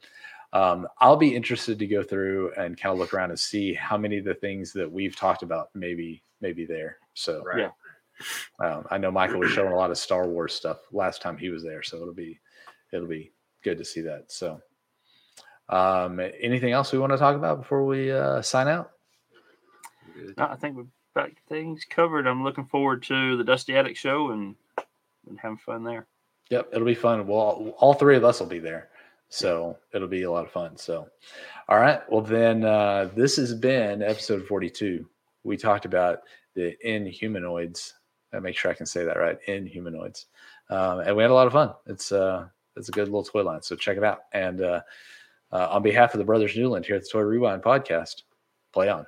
[0.54, 3.98] um, I'll be interested to go through and kind of look around and see how
[3.98, 6.98] many of the things that we've talked about maybe maybe there.
[7.14, 7.70] So Right.
[8.60, 8.66] Yeah.
[8.66, 11.50] um, I know Michael was showing a lot of Star Wars stuff last time he
[11.50, 12.40] was there, so it'll be
[12.92, 13.32] it'll be
[13.64, 14.32] good to see that.
[14.32, 14.60] So,
[15.70, 18.92] um, anything else we want to talk about before we uh, sign out?
[20.38, 20.88] No, I think we've
[21.48, 22.28] things covered.
[22.28, 24.56] I'm looking forward to the Dusty Attic show and
[25.28, 26.08] and having fun there.
[26.50, 27.28] Yep, it'll be fun.
[27.28, 28.90] Well, all, three of us will be there,
[29.30, 30.76] so it'll be a lot of fun.
[30.78, 31.08] So,
[31.68, 32.02] all right.
[32.10, 35.08] Well, then uh, this has been episode forty-two.
[35.44, 36.22] We talked about
[36.56, 37.94] the inhumanoids.
[38.34, 39.38] I make sure I can say that right.
[39.48, 40.26] Inhumanoids,
[40.70, 41.74] um, and we had a lot of fun.
[41.86, 43.62] It's uh, it's a good little toy line.
[43.62, 44.22] So check it out.
[44.34, 44.82] And uh,
[45.52, 48.24] uh, on behalf of the brothers Newland here at the Toy Rewind podcast,
[48.74, 49.06] play on.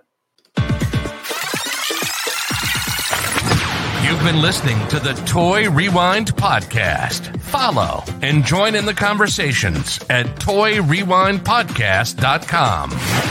[4.12, 7.40] You've been listening to the Toy Rewind Podcast.
[7.40, 13.31] Follow and join in the conversations at toyrewindpodcast.com.